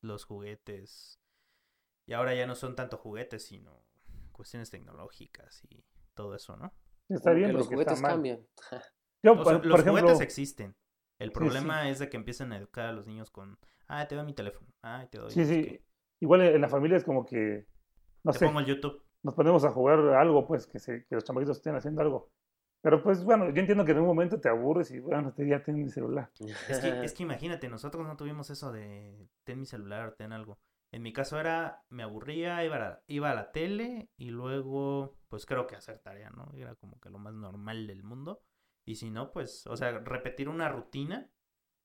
Los 0.00 0.24
juguetes. 0.24 1.20
Y 2.06 2.12
ahora 2.12 2.34
ya 2.34 2.46
no 2.46 2.54
son 2.54 2.76
tanto 2.76 2.96
juguetes, 2.96 3.44
sino 3.44 3.84
cuestiones 4.32 4.70
tecnológicas 4.70 5.62
y 5.68 5.84
todo 6.14 6.34
eso, 6.34 6.56
¿no? 6.56 6.72
Está 7.08 7.32
bien, 7.32 7.48
que 7.48 7.54
los 7.54 7.66
juguetes 7.66 8.00
mal. 8.00 8.12
cambian. 8.12 8.46
Yo, 9.22 9.32
O 9.32 9.44
sea, 9.44 9.44
por, 9.44 9.66
los 9.66 9.70
por 9.70 9.80
ejemplo, 9.80 10.02
juguetes 10.02 10.20
existen. 10.20 10.76
El 11.18 11.28
Sí, 11.28 11.34
problema 11.34 11.88
es 11.88 11.98
de 11.98 12.08
que 12.10 12.16
empiecen 12.16 12.52
a 12.52 12.58
educar 12.58 12.86
a 12.86 12.92
los 12.92 13.06
niños 13.06 13.30
con, 13.30 13.58
ah, 13.88 14.06
te 14.06 14.14
doy 14.14 14.24
mi 14.24 14.34
teléfono, 14.34 14.66
ah, 14.82 15.06
te 15.10 15.18
doy, 15.18 15.30
sí, 15.30 15.44
sí. 15.44 15.80
Igual 16.20 16.42
en 16.42 16.60
la 16.60 16.68
familia 16.68 16.96
es 16.96 17.04
como 17.04 17.24
que, 17.24 17.66
no 18.24 18.32
te 18.32 18.38
sé, 18.38 18.46
pongo 18.46 18.60
el 18.60 18.66
YouTube. 18.66 19.03
Nos 19.24 19.34
ponemos 19.34 19.64
a 19.64 19.70
jugar 19.70 19.98
algo, 19.98 20.46
pues, 20.46 20.66
que, 20.66 20.78
se, 20.78 21.04
que 21.06 21.14
los 21.16 21.24
chamaquitos 21.24 21.56
estén 21.56 21.74
haciendo 21.74 22.02
algo. 22.02 22.30
Pero 22.82 23.02
pues 23.02 23.24
bueno, 23.24 23.46
yo 23.48 23.60
entiendo 23.60 23.82
que 23.86 23.92
en 23.92 24.00
un 24.00 24.06
momento 24.06 24.38
te 24.38 24.50
aburres 24.50 24.90
y 24.90 25.00
bueno, 25.00 25.32
te, 25.32 25.48
ya 25.48 25.62
tienes 25.62 25.84
mi 25.84 25.90
celular. 25.90 26.30
Es 26.68 26.80
que, 26.80 26.88
es 27.04 27.14
que 27.14 27.22
imagínate, 27.22 27.70
nosotros 27.70 28.06
no 28.06 28.14
tuvimos 28.18 28.50
eso 28.50 28.70
de, 28.72 29.26
ten 29.42 29.58
mi 29.58 29.64
celular, 29.64 30.14
ten 30.18 30.32
algo. 30.32 30.58
En 30.92 31.02
mi 31.02 31.10
caso 31.14 31.40
era, 31.40 31.82
me 31.88 32.02
aburría, 32.02 32.62
iba 32.62 32.76
a, 32.76 32.78
la, 32.78 33.02
iba 33.06 33.30
a 33.30 33.34
la 33.34 33.52
tele 33.52 34.10
y 34.18 34.28
luego, 34.28 35.16
pues 35.28 35.46
creo 35.46 35.66
que 35.66 35.76
hacer 35.76 35.98
tarea, 36.00 36.28
¿no? 36.28 36.52
Era 36.54 36.74
como 36.74 37.00
que 37.00 37.08
lo 37.08 37.18
más 37.18 37.32
normal 37.32 37.86
del 37.86 38.02
mundo. 38.02 38.42
Y 38.84 38.96
si 38.96 39.10
no, 39.10 39.32
pues, 39.32 39.66
o 39.66 39.78
sea, 39.78 39.98
repetir 40.00 40.50
una 40.50 40.68
rutina 40.68 41.30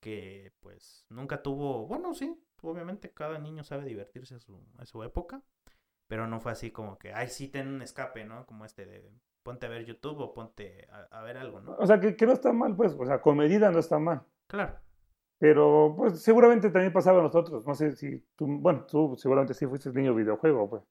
que 0.01 0.53
pues 0.59 1.05
nunca 1.09 1.41
tuvo, 1.41 1.87
bueno, 1.87 2.13
sí, 2.13 2.43
obviamente 2.61 3.13
cada 3.13 3.39
niño 3.39 3.63
sabe 3.63 3.85
divertirse 3.85 4.35
a 4.35 4.39
su, 4.39 4.61
a 4.77 4.85
su 4.85 5.01
época, 5.03 5.43
pero 6.09 6.27
no 6.27 6.39
fue 6.41 6.51
así 6.51 6.71
como 6.71 6.97
que, 6.97 7.13
ay, 7.13 7.29
sí, 7.29 7.47
ten 7.47 7.67
un 7.67 7.81
escape, 7.83 8.25
¿no? 8.25 8.45
Como 8.47 8.65
este 8.65 8.85
de 8.85 9.09
ponte 9.43 9.67
a 9.67 9.69
ver 9.69 9.85
YouTube 9.85 10.19
o 10.19 10.33
ponte 10.33 10.87
a, 10.91 11.19
a 11.19 11.23
ver 11.23 11.37
algo, 11.37 11.61
¿no? 11.61 11.75
O 11.77 11.85
sea, 11.85 11.99
que, 11.99 12.15
que 12.15 12.25
no 12.25 12.33
está 12.33 12.51
mal, 12.51 12.75
pues, 12.75 12.95
o 12.99 13.05
sea, 13.05 13.21
con 13.21 13.37
medida 13.37 13.71
no 13.71 13.79
está 13.79 13.99
mal. 13.99 14.23
Claro. 14.47 14.75
Pero 15.37 15.93
pues 15.95 16.21
seguramente 16.21 16.71
también 16.71 16.91
pasaba 16.91 17.19
a 17.19 17.23
nosotros. 17.23 17.65
No 17.65 17.75
sé 17.75 17.95
si 17.95 18.19
tú, 18.35 18.47
bueno, 18.47 18.85
tú 18.85 19.15
seguramente 19.17 19.53
sí 19.53 19.67
fuiste 19.67 19.91
niño 19.91 20.15
videojuego, 20.15 20.67
pues. 20.67 20.83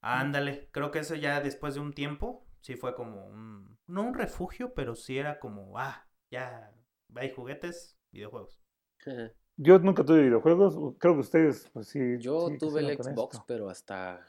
Ándale, 0.00 0.68
creo 0.70 0.92
que 0.92 1.00
eso 1.00 1.16
ya 1.16 1.40
después 1.40 1.74
de 1.74 1.80
un 1.80 1.92
tiempo, 1.92 2.46
sí 2.60 2.76
fue 2.76 2.94
como 2.94 3.26
un, 3.26 3.76
no 3.88 4.02
un 4.02 4.14
refugio, 4.14 4.72
pero 4.74 4.94
sí 4.94 5.18
era 5.18 5.40
como, 5.40 5.76
ah, 5.76 6.06
ya, 6.30 6.72
hay 7.16 7.32
juguetes, 7.34 7.98
videojuegos. 8.12 8.62
Yo 9.58 9.78
nunca 9.78 10.04
tuve 10.04 10.22
videojuegos, 10.22 10.96
creo 10.98 11.14
que 11.14 11.20
ustedes, 11.20 11.68
pues 11.72 11.88
sí. 11.88 12.18
Yo 12.18 12.48
sí 12.48 12.58
tuve 12.58 12.80
el 12.80 13.02
Xbox, 13.02 13.42
pero 13.46 13.70
hasta 13.70 14.20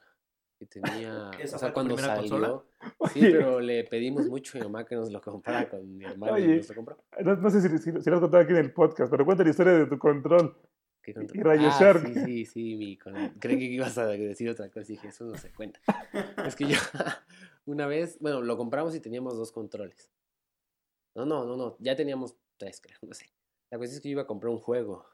que 0.58 0.66
tenía. 0.66 1.32
¿Esa 1.40 1.56
o 1.56 1.60
sea, 1.60 1.74
cuando 1.74 1.98
salió. 1.98 2.22
consola? 2.22 2.64
Sí, 3.14 3.20
Oye. 3.20 3.32
pero 3.32 3.60
le 3.60 3.84
pedimos 3.86 4.28
mucho 4.28 4.58
a 4.58 4.60
mi 4.60 4.66
mamá 4.66 4.86
que 4.86 4.96
nos 4.96 5.12
lo 5.12 5.22
comprara 5.22 5.70
con 5.70 5.98
mi 5.98 6.06
hermano 6.06 6.38
y 6.38 6.58
nos 6.58 6.70
lo 6.70 6.76
compró. 6.76 6.98
No, 7.24 7.36
no 7.36 7.50
sé 7.50 7.62
si, 7.62 7.70
si, 7.78 7.92
si 8.02 8.10
lo 8.10 8.16
has 8.16 8.22
contado 8.22 8.44
aquí 8.44 8.52
en 8.52 8.60
el 8.60 8.74
podcast, 8.74 9.10
pero 9.10 9.26
cuenta 9.26 9.44
la 9.44 9.50
historia 9.50 9.74
de 9.74 9.86
tu 9.86 9.98
control. 9.98 10.56
¿Qué 11.02 11.14
contó? 11.14 11.34
Y 11.36 11.42
Rayo 11.42 11.70
ah, 11.72 11.78
Shark. 11.80 12.06
Sí, 12.06 12.26
sí, 12.26 12.46
sí, 12.46 12.76
mi 12.76 12.98
con... 12.98 13.14
Creí 13.40 13.58
que 13.58 13.66
ibas 13.66 13.98
a 13.98 14.08
decir 14.08 14.50
otra 14.50 14.70
cosa 14.70 14.92
y 14.92 14.96
dije, 14.96 15.08
eso 15.08 15.26
no 15.26 15.38
se 15.38 15.52
cuenta. 15.52 15.80
Es 16.46 16.56
que 16.56 16.66
yo 16.66 16.78
una 17.66 17.88
vez, 17.88 18.18
bueno, 18.20 18.42
lo 18.42 18.58
compramos 18.58 18.94
y 18.96 19.00
teníamos 19.00 19.38
dos 19.38 19.52
controles. 19.52 20.12
No, 21.16 21.26
no, 21.26 21.46
no, 21.46 21.56
no, 21.56 21.78
ya 21.80 21.96
teníamos 21.96 22.36
tres, 22.58 22.82
creo, 22.82 22.98
no 23.02 23.14
sé. 23.14 23.26
La 23.72 23.78
cuestión 23.78 23.98
es 23.98 24.02
que 24.02 24.10
yo 24.10 24.14
iba 24.14 24.24
a 24.24 24.28
comprar 24.28 24.52
un 24.52 24.60
juego 24.60 25.06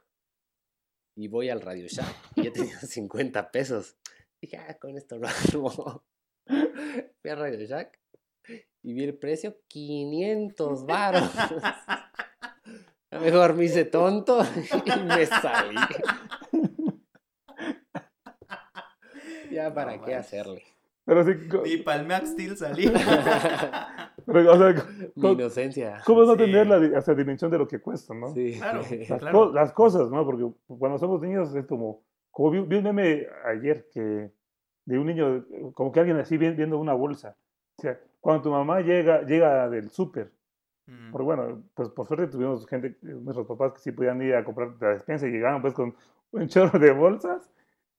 y 1.15 1.27
voy 1.27 1.49
al 1.49 1.61
Radio 1.61 1.87
Shack 1.87 2.15
y 2.35 2.43
ya 2.43 2.51
tenía 2.51 2.79
50 2.79 3.51
pesos. 3.51 3.95
Dije, 4.43 4.57
ah, 4.57 4.73
con 4.77 4.97
esto 4.97 5.17
lo 5.17 5.25
armo. 5.29 6.03
Fui 7.21 7.31
al 7.31 7.37
Radio 7.39 7.65
Shack 7.65 7.97
y 8.81 8.93
vi 8.93 9.05
el 9.05 9.17
precio, 9.17 9.55
500 9.69 10.85
baros. 10.85 11.31
Mejor 13.11 13.53
me 13.53 13.63
hice 13.63 13.85
tonto 13.85 14.43
y 14.85 14.99
me 15.05 15.25
salí. 15.27 15.77
ya 19.49 19.73
para 19.73 19.95
No 19.95 20.03
qué 20.03 20.15
hacerle. 20.15 20.63
Pero 21.05 21.23
sí, 21.23 21.31
Y 21.65 21.77
Steel 22.25 22.57
salí. 22.57 22.91
pero, 24.25 24.51
o 24.53 24.57
sea, 24.57 24.85
Mi 25.15 25.31
inocencia. 25.31 26.01
¿cómo 26.05 26.23
no 26.23 26.33
Sí. 26.33 26.39
tener 26.39 26.67
la 26.67 26.79
dimensión 27.15 27.49
de 27.49 27.59
lo 27.59 27.67
que 27.67 27.79
cuesta, 27.79 28.13
no? 28.13 28.33
Sí. 28.33 28.55
Claro. 28.57 28.81
Las, 28.81 29.19
Claro. 29.19 29.31
co- 29.31 29.53
las 29.53 29.71
cosas, 29.71 30.09
¿no? 30.09 30.25
Porque 30.25 30.45
cuando 30.67 30.97
somos 30.97 31.21
niños 31.21 31.55
es 31.55 31.65
como, 31.65 32.03
como 32.33 32.49
vi, 32.51 32.59
vi 32.61 32.77
un 32.77 32.83
meme 32.83 33.27
ayer 33.45 33.87
que 33.93 34.31
de 34.85 34.97
un 34.99 35.05
niño, 35.07 35.45
como 35.73 35.91
que 35.91 35.99
alguien 36.01 36.17
así 36.17 36.35
vi- 36.37 36.51
viendo 36.51 36.77
una 36.79 36.93
bolsa. 36.93 37.37
O 37.77 37.81
sea, 37.81 37.97
cuando 38.19 38.41
tu 38.43 38.49
mamá 38.51 38.81
llega, 38.81 39.21
llega 39.21 39.69
del 39.69 39.89
súper, 39.89 40.31
Mm. 40.87 41.11
porque 41.11 41.23
bueno, 41.23 41.63
pues 41.75 41.87
por 41.89 42.05
suerte 42.07 42.27
tuvimos 42.27 42.67
gente, 42.67 42.97
nuestros 43.01 43.47
papás 43.47 43.71
que 43.73 43.79
sí 43.79 43.91
podían 43.93 44.21
ir 44.21 44.35
a 44.35 44.43
comprar 44.43 44.73
la 44.81 44.89
despensa 44.89 45.25
y 45.27 45.31
llegaban 45.31 45.61
pues 45.61 45.73
con 45.73 45.95
un 46.31 46.47
chorro 46.49 46.77
de 46.77 46.91
bolsas 46.91 47.49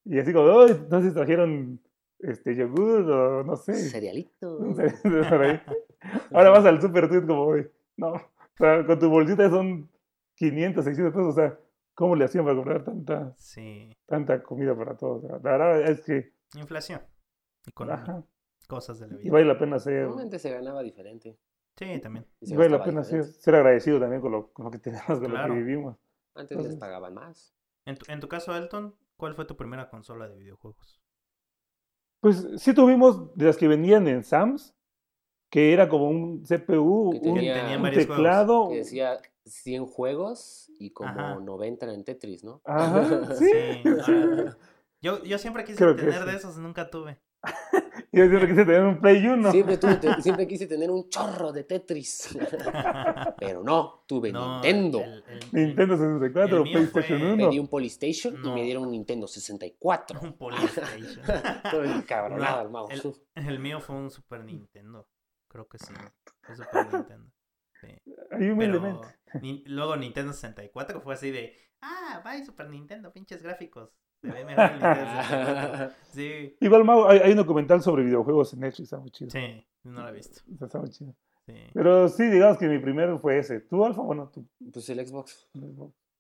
y 0.05 0.19
así 0.19 0.33
como, 0.35 0.51
¡ay! 0.61 0.73
Entonces 0.73 1.15
trajeron 1.15 1.81
este 2.19 2.55
yogur 2.55 3.11
o 3.11 3.43
no 3.45 3.57
sé. 3.57 3.73
Cerealito. 3.75 4.59
Ahora 6.33 6.51
vas 6.51 6.65
al 6.67 6.81
súper 6.83 7.09
tú 7.09 7.27
como, 7.27 7.47
"Uy, 7.49 7.67
no, 7.97 8.09
o 8.13 8.21
sea, 8.59 8.85
con 8.85 8.99
tu 8.99 9.09
bolsita 9.09 9.49
son 9.49 9.89
500, 10.35 10.85
600 10.85 11.15
pesos, 11.15 11.29
o 11.29 11.33
sea, 11.41 11.59
¿cómo 11.95 12.17
le 12.17 12.25
hacían 12.25 12.45
para 12.45 12.57
comprar 12.57 12.85
tanta, 12.85 13.35
Sí. 13.37 13.97
tanta 14.07 14.43
comida 14.43 14.77
para 14.77 14.97
todos? 14.97 15.23
La 15.25 15.39
verdad 15.39 15.81
es 15.83 16.01
que 16.03 16.33
Inflación. 16.57 17.01
Economía. 17.67 18.03
ajá, 18.03 18.25
Cosas 18.69 18.99
de 19.01 19.09
la 19.09 19.15
y 19.15 19.19
vida. 19.25 19.33
vale 19.33 19.45
la 19.47 19.59
pena 19.59 19.79
ser, 19.79 20.03
Normalmente 20.05 20.39
se 20.39 20.51
ganaba 20.51 20.83
diferente. 20.83 21.39
Sí, 21.77 22.01
también. 22.01 22.27
y 22.41 22.53
y 22.53 22.57
vale 22.57 22.71
la 22.71 22.85
pena 22.85 23.03
ser, 23.05 23.25
ser 23.25 23.57
agradecido 23.57 23.99
también 23.99 24.21
con 24.23 24.31
lo, 24.33 24.53
con 24.53 24.65
lo 24.67 24.71
que 24.71 24.79
tenemos, 24.79 25.07
con 25.21 25.33
lo 25.33 25.45
que 25.45 25.51
vivimos. 25.53 25.97
Antes 26.35 26.57
les 26.57 26.67
Entonces- 26.67 26.81
pagaban 26.81 27.15
más. 27.15 27.55
En 27.85 27.97
tu, 27.97 28.11
en 28.11 28.21
tu 28.21 28.29
caso, 28.29 28.57
Elton, 28.57 28.95
¿cuál 29.17 29.35
fue 29.35 29.45
tu 29.45 29.57
primera 29.57 29.89
consola 29.91 30.29
de 30.29 30.37
videojuegos? 30.37 31.01
Pues 32.21 32.47
sí 32.57 32.73
tuvimos 32.75 33.37
de 33.37 33.47
las 33.47 33.57
que 33.57 33.69
venían 33.69 34.09
en 34.09 34.23
Sams, 34.25 34.75
que 35.55 35.73
era 35.73 35.89
como 35.89 36.09
un 36.09 36.43
CPU, 36.43 37.11
Que 37.13 37.29
un, 37.29 37.35
tenía- 37.37 37.77
un 37.77 37.81
juegos. 37.83 37.93
teclado. 37.93 38.69
Que 38.71 38.77
decía 38.79 39.21
100 39.47 39.87
juegos 39.87 40.69
y 40.81 40.91
como 40.91 41.11
Ajá. 41.11 41.37
90 41.37 41.95
en 41.95 42.03
Tetris, 42.03 42.43
¿no? 42.43 42.61
Ajá, 42.65 43.05
sí. 43.39 43.47
Sí, 44.05 44.13
Yo, 45.01 45.23
yo 45.23 45.39
siempre 45.39 45.63
quise 45.65 45.79
Creo 45.79 45.95
tener 45.95 46.23
sí. 46.25 46.27
de 46.29 46.37
esos, 46.37 46.57
nunca 46.59 46.91
tuve. 46.91 47.21
Yo 48.11 48.27
siempre 48.29 48.49
quise 48.49 48.65
tener 48.65 48.83
un 48.83 49.01
Play 49.01 49.25
1. 49.27 49.53
Siempre, 49.53 49.77
tuve- 49.79 49.97
te- 50.01 50.23
siempre 50.23 50.47
quise 50.49 50.67
tener 50.67 50.91
un 50.91 51.09
chorro 51.09 51.53
de 51.53 51.63
Tetris. 51.65 52.37
Pero 53.39 53.63
no, 53.63 54.03
tuve 54.07 54.33
No, 54.33 54.55
Nintendo. 54.63 55.01
el- 55.03 55.25
el- 55.53 55.67
Nintendo 55.67 55.97
64 55.97 56.57
el 56.57 56.61
o 56.63 56.65
mío 56.65 56.73
PlayStation 56.73 57.19
fue- 57.21 57.33
1. 57.35 57.49
Pedí 57.49 57.59
un 57.61 57.69
Polystation 57.69 58.41
No. 58.43 58.49
y 58.51 58.55
me 58.55 58.63
dieron 58.65 58.85
un 58.85 58.91
Nintendo 58.93 59.27
64. 59.29 60.21
Un 60.21 60.33
PlayStation. 60.33 61.23
Todo 61.71 61.85
encabronado 61.85 62.57
No, 62.57 62.63
el 62.63 62.71
mouse. 62.71 63.05
el, 63.35 63.47
el 63.49 63.59
mío 63.61 63.79
fue 63.81 63.95
un 63.97 64.11
Super 64.11 64.45
Nintendo. 64.45 65.07
Creo 65.55 65.69
que 65.69 65.79
sí. 65.79 65.95
Fue 66.43 66.57
Super 66.57 66.93
Nintendo. 66.93 67.31
Sí. 67.81 67.89
Ahí 68.31 68.39
Pero 68.39 68.55
humildemente. 68.55 69.07
ni- 69.43 69.63
luego 69.67 69.97
Nintendo 69.97 70.33
64 70.33 71.01
fue 71.03 71.15
así 71.15 71.31
de, 71.31 71.55
ah, 71.83 72.23
bye 72.25 72.43
Super 72.45 72.69
Nintendo, 72.71 73.13
pinches 73.13 73.43
gráficos. 73.43 73.91
Se 74.23 74.31
ve 74.33 74.45
mejor 74.45 74.65
el 74.65 74.73
Nintendo 74.73 75.11
64. 75.23 75.95
Sí, 76.13 76.57
Igual, 76.61 76.85
Mau, 76.85 77.05
hay, 77.07 77.19
hay 77.19 77.31
un 77.33 77.37
documental 77.37 77.83
sobre 77.83 78.03
videojuegos 78.05 78.53
en 78.55 78.61
Netflix, 78.61 78.81
está 78.87 78.99
muy 78.99 79.11
chido. 79.11 79.31
sí, 79.31 79.65
no 79.85 80.03
lo 80.03 80.09
he 80.09 80.13
visto. 80.13 80.41
Está 80.65 80.79
muy 80.79 80.89
chido. 80.91 81.15
Sí. 81.47 81.55
Pero 81.75 82.09
sí, 82.09 82.25
digamos 82.31 82.57
que 82.59 82.69
mi 82.69 82.79
primero 82.79 83.19
fue 83.19 83.39
ese. 83.39 83.61
¿Tú, 83.61 83.85
Alfa? 83.85 84.01
Bueno, 84.03 84.31
tú. 84.33 84.49
Pues 84.73 84.89
el 84.89 85.07
Xbox. 85.07 85.47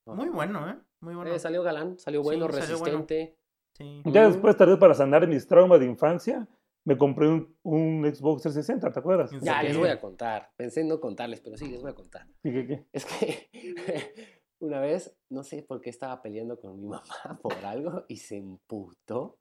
Muy 0.05 0.29
bueno, 0.29 0.69
¿eh? 0.69 0.77
Muy 1.01 1.15
bueno. 1.15 1.33
Eh, 1.33 1.39
salió 1.39 1.63
galán, 1.63 1.99
salió 1.99 2.23
bueno, 2.23 2.47
Sí, 2.49 2.61
salió 2.61 2.79
bueno. 2.79 2.99
resistente. 2.99 3.39
Sí. 3.73 4.03
Ya 4.07 4.27
después, 4.29 4.57
vez 4.59 4.77
para 4.77 4.93
sanar 4.95 5.27
mis 5.27 5.47
traumas 5.47 5.81
de 5.81 5.87
infancia, 5.87 6.47
me 6.85 6.99
compré 6.99 7.29
un, 7.29 7.57
un 7.63 8.05
Xbox 8.05 8.43
360, 8.43 8.93
¿te 8.93 8.99
acuerdas? 8.99 9.33
¿En 9.33 9.41
Ya, 9.41 9.63
les 9.63 9.77
voy 9.77 9.89
a 9.89 10.01
contar. 10.01 10.51
Pensé 10.57 10.83
en 10.83 10.89
no 10.89 11.01
contarles, 11.01 11.41
pero 11.41 11.57
sí, 11.57 11.69
les 11.69 11.81
voy 11.81 11.91
a 11.91 11.95
contar. 11.95 12.27
¿Y 12.43 12.53
qué, 12.53 12.67
qué? 12.67 12.87
Es 12.93 13.07
que 13.07 13.49
una 14.59 14.81
vez, 14.81 15.17
no 15.31 15.43
sé 15.43 15.63
por 15.63 15.81
qué 15.81 15.91
estaba 15.91 16.21
peleando 16.23 16.59
con 16.61 16.79
mi 16.81 16.87
mamá 16.89 17.39
por 17.43 17.55
algo 17.65 18.05
y 18.09 18.19
se 18.19 18.37
emputó 18.37 19.39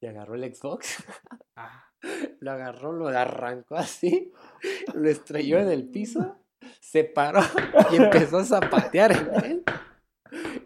y 0.00 0.06
agarró 0.06 0.34
el 0.34 0.54
Xbox, 0.54 1.04
Ah, 1.56 1.84
lo 2.40 2.50
agarró, 2.52 2.92
lo 2.92 3.08
arrancó 3.08 3.76
así, 3.76 4.32
lo 4.94 5.08
estrelló 5.08 5.58
en 5.58 5.68
el 5.68 5.88
piso, 5.90 6.38
se 6.80 7.04
paró 7.04 7.40
y 7.92 7.96
empezó 7.96 8.38
a 8.38 8.44
zapatear 8.44 9.12
en 9.12 9.44
él. 9.44 9.59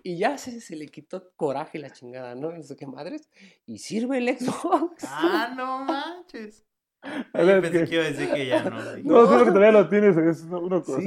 Y 0.07 0.19
ya 0.19 0.37
se, 0.37 0.61
se 0.61 0.77
le 0.77 0.87
quitó 0.89 1.33
coraje 1.35 1.79
la 1.79 1.89
chingada, 1.91 2.35
¿no? 2.35 2.53
No 2.53 2.63
sé 2.63 2.77
qué 2.77 2.87
madres. 2.87 3.29
Y 3.65 3.79
sirve 3.79 4.19
el 4.19 4.29
Xbox. 4.39 5.03
ah, 5.09 5.53
no 5.57 5.83
manches. 5.85 6.65
A 7.03 7.41
Yo 7.41 7.47
ver, 7.47 7.61
pensé 7.63 7.81
que- 7.81 7.85
que 7.87 7.95
iba 7.97 8.05
a 8.05 8.07
decir 8.09 8.31
que 8.33 8.47
ya 8.47 8.63
no. 8.65 8.81
dije, 8.95 9.03
No, 9.09 9.27
sí, 9.27 9.33
lo 9.33 9.45
que 9.45 9.51
todavía 9.51 9.73
lo 9.73 9.89
tienes, 9.89 10.17
es 10.17 10.39
Sí, 10.39 11.05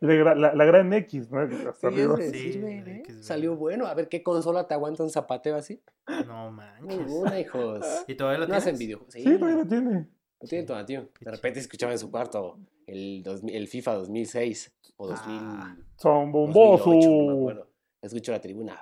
de 0.00 0.24
la, 0.24 0.34
la, 0.34 0.54
la 0.54 0.64
gran 0.64 0.92
X, 0.92 1.30
¿no? 1.30 1.40
Hasta 1.40 1.72
Sí, 1.74 1.86
arriba. 1.86 2.16
Sí, 2.16 2.52
sirve, 2.52 2.78
¿eh? 2.86 3.22
Salió 3.22 3.54
bueno. 3.56 3.86
A 3.86 3.94
ver 3.94 4.08
qué 4.08 4.22
consola 4.22 4.66
te 4.66 4.74
aguanta 4.74 5.02
un 5.04 5.10
zapateo 5.10 5.56
así. 5.56 5.80
No 6.26 6.50
manches. 6.52 6.86
Ninguna, 6.98 7.38
hijos. 7.40 7.84
¿Y 8.08 8.14
todavía 8.14 8.38
lo 8.40 8.46
No 8.48 8.54
hacen 8.54 8.76
tienes? 8.76 8.78
videojuegos. 8.80 9.14
Sí, 9.14 9.22
Sí, 9.22 9.38
todavía 9.38 9.56
lo 9.62 9.68
tiene. 9.68 10.08
lo 10.40 10.48
tienen 10.48 10.66
todo, 10.66 10.84
tío. 10.84 11.08
De 11.20 11.30
repente 11.30 11.60
escuchaba 11.60 11.92
en 11.92 11.98
su 11.98 12.10
cuarto 12.10 12.58
el, 12.86 13.22
2000 13.24 13.54
el 13.54 13.68
FIFA 13.68 13.94
2006 13.94 14.72
o 14.96 15.06
2000, 15.08 15.38
Ah. 15.40 15.76
Son 15.98 16.32
2008, 16.32 16.84
bomboso. 16.84 17.08
no 17.10 17.26
me 17.26 17.38
acuerdo. 17.40 17.65
Escucho 18.06 18.32
la 18.32 18.40
tribuna. 18.40 18.80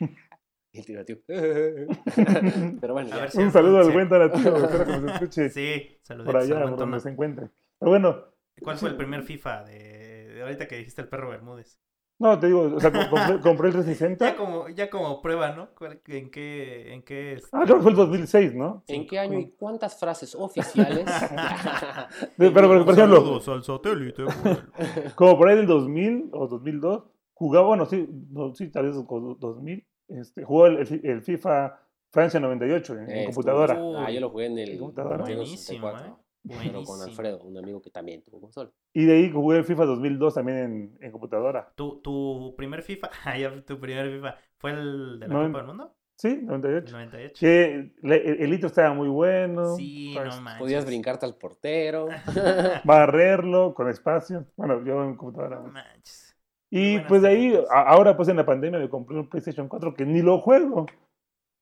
Y 0.72 0.80
el 0.80 0.84
tío, 0.84 1.04
tío. 1.06 1.16
Pero 2.80 2.92
bueno, 2.92 3.14
A 3.14 3.20
ver 3.20 3.30
si- 3.30 3.38
Un 3.38 3.50
saludo 3.50 3.78
al 3.78 3.90
buen 3.92 4.10
Taratino, 4.10 4.56
espero 4.58 4.84
que 4.84 4.92
nos 4.98 5.04
escuche 5.14 5.48
Sí, 5.48 5.98
saludos. 6.02 6.26
por 6.26 6.36
allá, 6.42 6.60
por 6.68 6.76
donde 6.76 7.00
se 7.00 7.08
encuentre. 7.08 7.48
Pero 7.78 7.90
bueno, 7.92 8.24
¿Cuál 8.62 8.76
fue 8.76 8.90
el 8.90 8.96
primer 8.96 9.22
FIFA 9.22 9.64
de, 9.64 10.28
de 10.34 10.42
ahorita 10.42 10.68
que 10.68 10.76
dijiste 10.76 11.00
el 11.00 11.08
perro 11.08 11.30
Bermúdez? 11.30 11.80
no, 12.18 12.38
te 12.38 12.46
digo, 12.48 12.74
o 12.74 12.80
sea, 12.80 12.90
co- 12.92 13.08
compré, 13.10 13.40
compré 13.40 13.68
el 13.68 13.74
360. 13.74 14.24
Ya 14.30 14.36
como, 14.36 14.68
ya 14.68 14.90
como 14.90 15.20
prueba, 15.22 15.52
¿no? 15.52 15.70
¿Cuál- 15.74 16.00
¿En 16.08 16.30
qué, 16.30 16.92
en 16.92 17.02
qué 17.02 17.34
este, 17.34 17.48
Ah, 17.52 17.62
creo 17.64 17.76
que 17.76 17.82
fue 17.82 17.90
el 17.92 17.96
2006, 17.96 18.54
¿no? 18.54 18.84
¿En 18.86 19.06
qué 19.06 19.18
año 19.18 19.38
y 19.38 19.50
cuántas 19.52 19.98
frases 19.98 20.34
oficiales? 20.34 21.06
Pero, 22.36 22.52
pero, 22.52 22.68
por 22.68 22.76
ejemplo, 22.76 22.94
Saludos 22.94 23.48
al 23.48 23.62
satélite. 23.64 24.24
como 25.14 25.38
por 25.38 25.48
ahí 25.48 25.56
del 25.56 25.66
2000 25.66 26.28
o 26.32 26.46
2002, 26.48 27.04
jugaba, 27.36 27.66
bueno, 27.68 27.86
sí, 27.86 28.08
no, 28.30 28.54
sí 28.54 28.68
tal 28.70 28.86
vez 28.90 28.96
con 29.06 29.38
2000, 29.38 29.86
este, 30.08 30.42
jugó 30.44 30.66
el, 30.66 30.78
el 30.78 30.86
fi- 30.86 31.00
el 31.04 31.22
FIFA 31.22 31.78
Francia 32.10 32.40
98 32.40 32.94
en, 32.94 33.10
en 33.10 33.16
Eh, 33.18 33.24
computadora. 33.26 33.74
estuvo- 33.74 33.98
Ah, 33.98 34.10
yo 34.10 34.20
lo 34.20 34.30
jugué 34.30 34.46
en 34.46 34.58
el 34.58 34.70
En 34.70 34.78
computadora. 34.78 35.18
Buenísimo, 35.18 35.56
64, 35.90 36.06
¿eh? 36.06 36.14
Pero 36.62 36.84
con. 36.84 37.02
Alfredo, 37.02 37.38
un 37.42 37.58
amigo 37.58 37.82
que 37.82 37.90
también 37.90 38.22
tuvo 38.22 38.40
consola. 38.40 38.70
Y 38.92 39.04
de 39.04 39.14
ahí 39.14 39.30
jugué 39.32 39.58
el 39.58 39.64
FIFA 39.64 39.84
2002 39.84 40.34
también 40.34 40.58
en, 40.58 40.98
en 41.00 41.10
computadora. 41.10 41.72
¿Tu, 41.74 42.00
tu 42.00 42.54
primer 42.56 42.82
FIFA, 42.82 43.10
ah, 43.24 43.34
tu 43.66 43.78
primer 43.80 44.10
FIFA, 44.12 44.36
fue 44.58 44.70
el 44.70 45.18
de 45.20 45.28
la 45.28 45.34
No, 45.34 45.46
Copa 45.48 45.58
del 45.58 45.66
Mundo? 45.66 45.92
Sí, 46.18 46.28
El 46.28 46.46
98. 46.46 46.92
98. 46.92 47.34
Que 47.38 47.92
le- 48.00 48.42
el, 48.44 48.52
intro 48.52 48.68
estaba 48.68 48.94
muy 48.94 49.08
bueno. 49.08 49.74
Sí, 49.76 50.12
pues, 50.14 50.34
no 50.36 50.40
manches. 50.40 50.60
Podías 50.62 50.86
brincarte 50.86 51.26
al 51.26 51.34
portero. 51.36 52.06
Barrerlo 52.84 53.74
con 53.74 53.88
espacio. 53.90 54.46
Bueno, 54.56 54.82
yo 54.84 55.02
en 55.04 55.16
computadora. 55.16 55.56
No 55.60 55.72
manches. 55.72 56.25
Y 56.70 56.98
pues 57.00 57.22
de 57.22 57.28
ahí, 57.28 57.60
a- 57.70 57.82
ahora 57.82 58.16
pues 58.16 58.28
en 58.28 58.36
la 58.36 58.44
pandemia 58.46 58.78
me 58.80 58.88
compré 58.88 59.16
un 59.18 59.28
PlayStation 59.28 59.68
4 59.68 59.94
que 59.94 60.04
ni 60.04 60.20
lo 60.22 60.40
juego. 60.40 60.86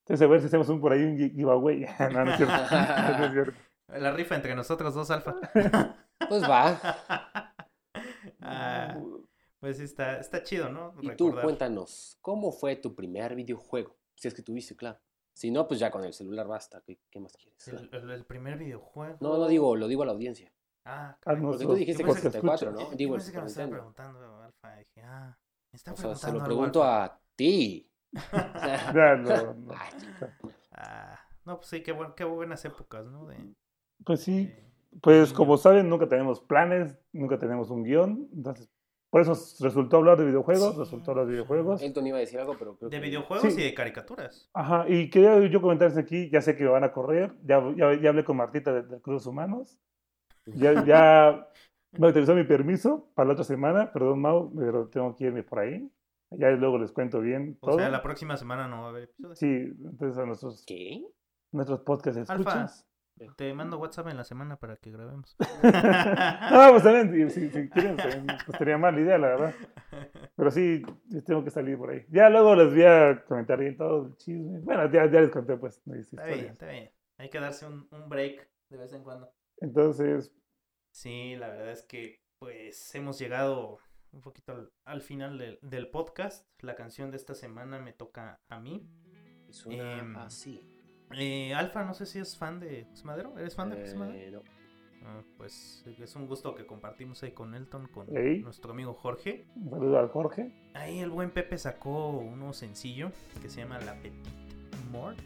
Entonces 0.06 0.26
a 0.26 0.30
ver 0.30 0.40
si 0.40 0.46
hacemos 0.46 0.68
un 0.68 0.80
por 0.80 0.92
ahí 0.92 1.02
un 1.02 1.16
gi- 1.16 1.30
giveaway. 1.30 1.86
no, 2.12 2.24
no 2.24 2.30
es 2.32 2.36
cierto. 2.36 2.54
No 3.18 3.24
es 3.26 3.32
cierto. 3.32 3.52
La 3.88 4.12
rifa 4.12 4.34
entre 4.34 4.54
nosotros 4.54 4.94
dos, 4.94 5.10
Alfa. 5.10 5.34
Pues 6.28 6.42
va. 6.48 6.80
Ah, 8.40 8.98
pues 9.60 9.78
sí, 9.78 9.84
está, 9.84 10.18
está 10.20 10.42
chido, 10.42 10.68
¿no? 10.70 10.94
Y 11.02 11.10
tú, 11.16 11.34
cuéntanos, 11.42 12.18
¿cómo 12.20 12.52
fue 12.52 12.76
tu 12.76 12.94
primer 12.94 13.34
videojuego? 13.34 13.96
Si 14.14 14.28
es 14.28 14.34
que 14.34 14.42
tuviste, 14.42 14.76
claro. 14.76 14.98
Si 15.34 15.50
no, 15.50 15.66
pues 15.66 15.80
ya 15.80 15.90
con 15.90 16.04
el 16.04 16.12
celular 16.12 16.46
basta. 16.46 16.80
¿Qué, 16.86 16.98
qué 17.10 17.18
más 17.20 17.36
quieres? 17.36 17.66
El, 17.68 17.88
el- 17.92 18.10
el 18.10 18.24
primer 18.24 18.56
videojuego. 18.58 19.18
No, 19.20 19.36
no 19.38 19.48
digo, 19.48 19.74
lo 19.76 19.88
digo 19.88 20.02
a 20.02 20.06
la 20.06 20.12
audiencia. 20.12 20.52
Ah. 20.84 21.16
Porque 21.24 21.64
tú 21.64 21.74
dijiste 21.74 22.04
que 22.04 22.12
64, 22.12 22.68
escuchas. 22.70 22.90
¿no? 22.90 22.96
Digo, 22.96 23.14
pensé 23.14 23.32
que 23.32 23.38
Super 23.38 23.42
me 23.44 23.48
estaba 23.48 23.70
preguntando, 23.70 24.42
Alfa. 24.42 24.76
Dije, 24.76 25.02
ah, 25.02 25.38
me 25.72 25.76
está 25.76 25.92
O 25.92 25.96
sea, 25.96 26.14
se 26.14 26.26
preguntando 26.26 26.38
lo 26.38 26.44
pregunto 26.44 26.84
a 26.84 27.20
ti. 27.36 27.90
No, 28.94 29.16
no. 29.16 29.74
Ay, 29.76 29.90
Ah, 30.76 31.18
no, 31.44 31.56
pues 31.56 31.68
sí, 31.68 31.82
qué, 31.82 31.92
buen- 31.92 32.12
qué 32.14 32.24
buenas 32.24 32.64
épocas, 32.64 33.04
¿no? 33.06 33.26
De, 33.26 33.36
Pues 34.04 34.20
sí. 34.20 34.46
de- 34.46 34.64
Pues 35.02 35.32
como 35.32 35.56
saben, 35.56 35.88
nunca 35.88 36.08
tenemos 36.08 36.40
planes, 36.40 36.96
nunca 37.12 37.38
tenemos 37.38 37.70
un 37.70 37.82
guion. 37.82 38.28
Entonces, 38.32 38.68
por 39.10 39.20
eso 39.22 39.32
resultó 39.60 39.96
hablar 39.98 40.18
de 40.18 40.24
videojuegos, 40.26 40.72
Sí. 40.74 40.78
resultó 40.78 41.10
hablar 41.12 41.26
de 41.26 41.32
videojuegos. 41.32 41.82
Elton 41.82 42.06
iba 42.06 42.16
a 42.16 42.20
decir 42.20 42.38
algo, 42.40 42.56
pero 42.58 42.76
creo 42.76 42.90
de 42.90 42.96
que... 43.00 43.02
videojuegos 43.06 43.52
Sí. 43.54 43.60
y 43.60 43.64
de 43.64 43.74
caricaturas. 43.74 44.48
Ajá, 44.52 44.84
y 44.88 45.10
quería 45.10 45.38
yo 45.48 45.60
comentarles 45.60 45.96
aquí, 45.98 46.28
ya 46.30 46.40
sé 46.40 46.56
que 46.56 46.64
me 46.64 46.70
van 46.70 46.84
a 46.84 46.92
correr, 46.92 47.32
ya, 47.44 47.60
ya, 47.76 47.94
ya 48.00 48.08
hablé 48.10 48.24
con 48.24 48.36
Martita 48.36 48.72
de, 48.72 48.82
de 48.82 49.00
Cruz 49.00 49.26
Humanos, 49.26 49.78
ya, 50.46 50.84
ya, 50.84 51.48
Me 51.92 52.06
autorizó 52.08 52.34
mi 52.34 52.44
permiso 52.44 53.08
para 53.14 53.28
la 53.28 53.32
otra 53.34 53.44
semana, 53.44 53.92
perdón 53.92 54.20
Mau, 54.20 54.52
pero 54.54 54.88
tengo 54.88 55.14
que 55.14 55.24
irme 55.24 55.42
por 55.42 55.60
ahí. 55.60 55.90
Ya 56.30 56.50
luego 56.50 56.78
les 56.78 56.90
cuento 56.90 57.20
bien 57.20 57.56
O 57.60 57.68
todo. 57.68 57.78
sea, 57.78 57.88
la 57.88 58.02
próxima 58.02 58.36
semana 58.36 58.66
no 58.66 58.80
va 58.82 58.86
a 58.86 58.90
haber 58.90 59.04
episodio. 59.04 59.36
Sí, 59.36 59.46
entonces 59.84 60.18
a 60.18 60.26
nuestros, 60.26 60.64
¿Qué? 60.66 61.04
nuestros 61.52 61.80
podcasts 61.80 62.18
Alfa. 62.28 62.34
escuchas. 62.34 62.88
Te 63.36 63.54
mando 63.54 63.78
WhatsApp 63.78 64.08
en 64.08 64.16
la 64.16 64.24
semana 64.24 64.56
para 64.56 64.76
que 64.76 64.90
grabemos. 64.90 65.36
Ah, 65.62 66.68
pues 66.72 66.82
también, 66.82 67.30
si, 67.30 67.48
si 67.48 67.68
quieren, 67.70 67.96
también, 67.96 68.26
pues 68.44 68.58
sería 68.58 68.76
mala 68.76 69.00
idea, 69.00 69.18
la 69.18 69.28
verdad. 69.28 69.54
Pero 70.34 70.50
sí, 70.50 70.82
tengo 71.24 71.44
que 71.44 71.50
salir 71.50 71.78
por 71.78 71.90
ahí. 71.90 72.04
Ya 72.10 72.28
luego 72.28 72.56
les 72.56 72.72
voy 72.72 72.82
a 72.82 73.24
comentar 73.24 73.60
bien 73.60 73.76
todo 73.76 74.06
el 74.06 74.16
chisme. 74.16 74.58
Bueno, 74.60 74.90
ya, 74.90 75.06
ya 75.06 75.20
les 75.20 75.30
conté, 75.30 75.56
pues, 75.56 75.80
Está 75.86 76.24
bien, 76.24 76.46
está 76.46 76.66
bien. 76.66 76.90
Hay 77.18 77.30
que 77.30 77.38
darse 77.38 77.66
un, 77.66 77.86
un 77.92 78.08
break 78.08 78.48
de 78.70 78.76
vez 78.78 78.92
en 78.92 79.04
cuando. 79.04 79.30
Entonces, 79.60 80.32
Sí, 80.90 81.34
la 81.36 81.48
verdad 81.48 81.72
es 81.72 81.82
que 81.82 82.20
pues 82.38 82.94
hemos 82.94 83.18
llegado 83.18 83.78
un 84.12 84.20
poquito 84.20 84.52
al, 84.52 84.72
al 84.84 85.00
final 85.02 85.38
del, 85.38 85.58
del 85.62 85.88
podcast. 85.90 86.46
La 86.60 86.76
canción 86.76 87.10
de 87.10 87.16
esta 87.16 87.34
semana 87.34 87.78
me 87.80 87.92
toca 87.92 88.40
a 88.48 88.60
mí. 88.60 88.88
Suena 89.50 89.98
Em, 89.98 90.16
así. 90.16 90.60
Eh, 91.16 91.52
Alfa, 91.54 91.84
no 91.84 91.94
sé 91.94 92.06
si 92.06 92.18
es 92.20 92.36
fan 92.38 92.60
de 92.60 92.84
José 92.90 93.04
Madero. 93.04 93.36
¿Eres 93.38 93.56
fan 93.56 93.70
de 93.70 93.80
José 93.80 93.96
Madero? 93.96 94.40
Eh, 94.40 94.50
no. 95.02 95.08
Ah, 95.08 95.22
pues 95.36 95.84
es 95.86 96.16
un 96.16 96.26
gusto 96.26 96.54
que 96.54 96.64
compartimos 96.64 97.22
ahí 97.24 97.32
con 97.32 97.54
Elton, 97.54 97.88
con 97.88 98.06
nuestro 98.42 98.72
amigo 98.72 98.94
Jorge. 98.94 99.46
un 99.56 99.70
saludo 99.70 99.98
al 99.98 100.08
Jorge. 100.08 100.70
Ahí 100.74 101.00
el 101.00 101.10
buen 101.10 101.30
Pepe 101.30 101.58
sacó 101.58 102.10
uno 102.10 102.52
sencillo 102.52 103.10
que 103.42 103.50
se 103.50 103.60
llama 103.60 103.78
La 103.80 103.94
Petite 104.00 104.30
Mort. 104.90 105.18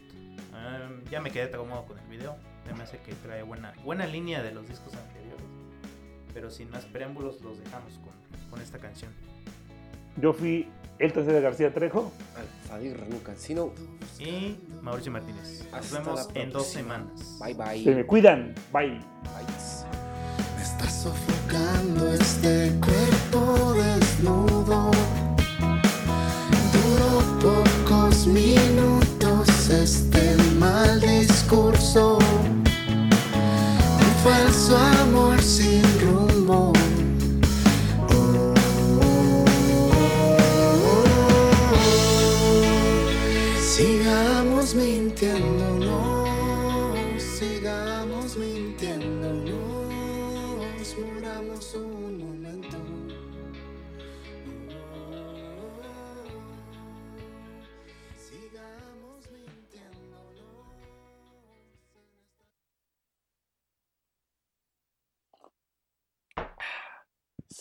Ah, 0.53 0.89
ya 1.09 1.21
me 1.21 1.31
quedé 1.31 1.47
traumado 1.47 1.85
con 1.85 1.97
el 1.99 2.07
video. 2.07 2.35
Se 2.69 2.75
me 2.75 2.83
hace 2.83 2.99
que 2.99 3.15
trae 3.15 3.41
buena, 3.41 3.73
buena 3.83 4.05
línea 4.05 4.43
de 4.43 4.51
los 4.51 4.67
discos 4.69 4.93
anteriores. 4.93 5.43
Pero 6.35 6.51
sin 6.51 6.69
más 6.69 6.85
preámbulos 6.85 7.41
los 7.41 7.57
dejamos 7.57 7.93
con, 7.95 8.13
con 8.51 8.61
esta 8.61 8.77
canción. 8.77 9.11
Yo 10.17 10.33
fui 10.33 10.67
Elton 10.99 11.25
César 11.25 11.41
García 11.41 11.73
Trejo. 11.73 12.11
Alfadir 12.37 12.99
Cancino. 13.23 13.73
Y 14.19 14.55
Mauricio 14.83 15.11
Martínez. 15.11 15.65
Nos 15.71 15.73
Hasta 15.73 15.99
vemos 15.99 16.29
en 16.35 16.51
dos 16.51 16.67
semanas. 16.67 17.39
Bye 17.43 17.55
bye. 17.55 17.83
Se 17.83 17.95
me 17.95 18.05
cuidan. 18.05 18.53
Bye. 18.71 18.89
Bye. 18.89 18.99
Me 20.55 20.61
está 20.61 20.87
sofocando 20.87 22.11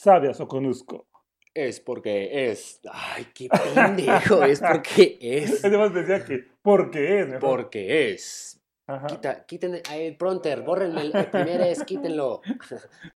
Sabias 0.08 0.40
o 0.40 0.48
conozco. 0.48 1.06
Es 1.52 1.80
porque 1.80 2.48
es. 2.50 2.80
Ay, 2.90 3.26
qué 3.34 3.48
pendejo. 3.74 4.42
es 4.44 4.58
porque 4.58 5.18
es. 5.20 5.62
Además 5.62 5.92
decía 5.92 6.24
que 6.24 6.46
porque 6.62 7.20
es. 7.20 7.26
mejor. 7.26 7.40
Porque 7.40 8.10
es. 8.10 8.58
Ajá. 8.86 9.06
Quita, 9.06 9.44
quiten 9.44 9.82
el 9.92 10.16
prompter, 10.16 10.62
bórrenme 10.62 11.02
el, 11.02 11.14
el 11.14 11.26
primer 11.26 11.60
es, 11.60 11.84
quítenlo. 11.84 12.40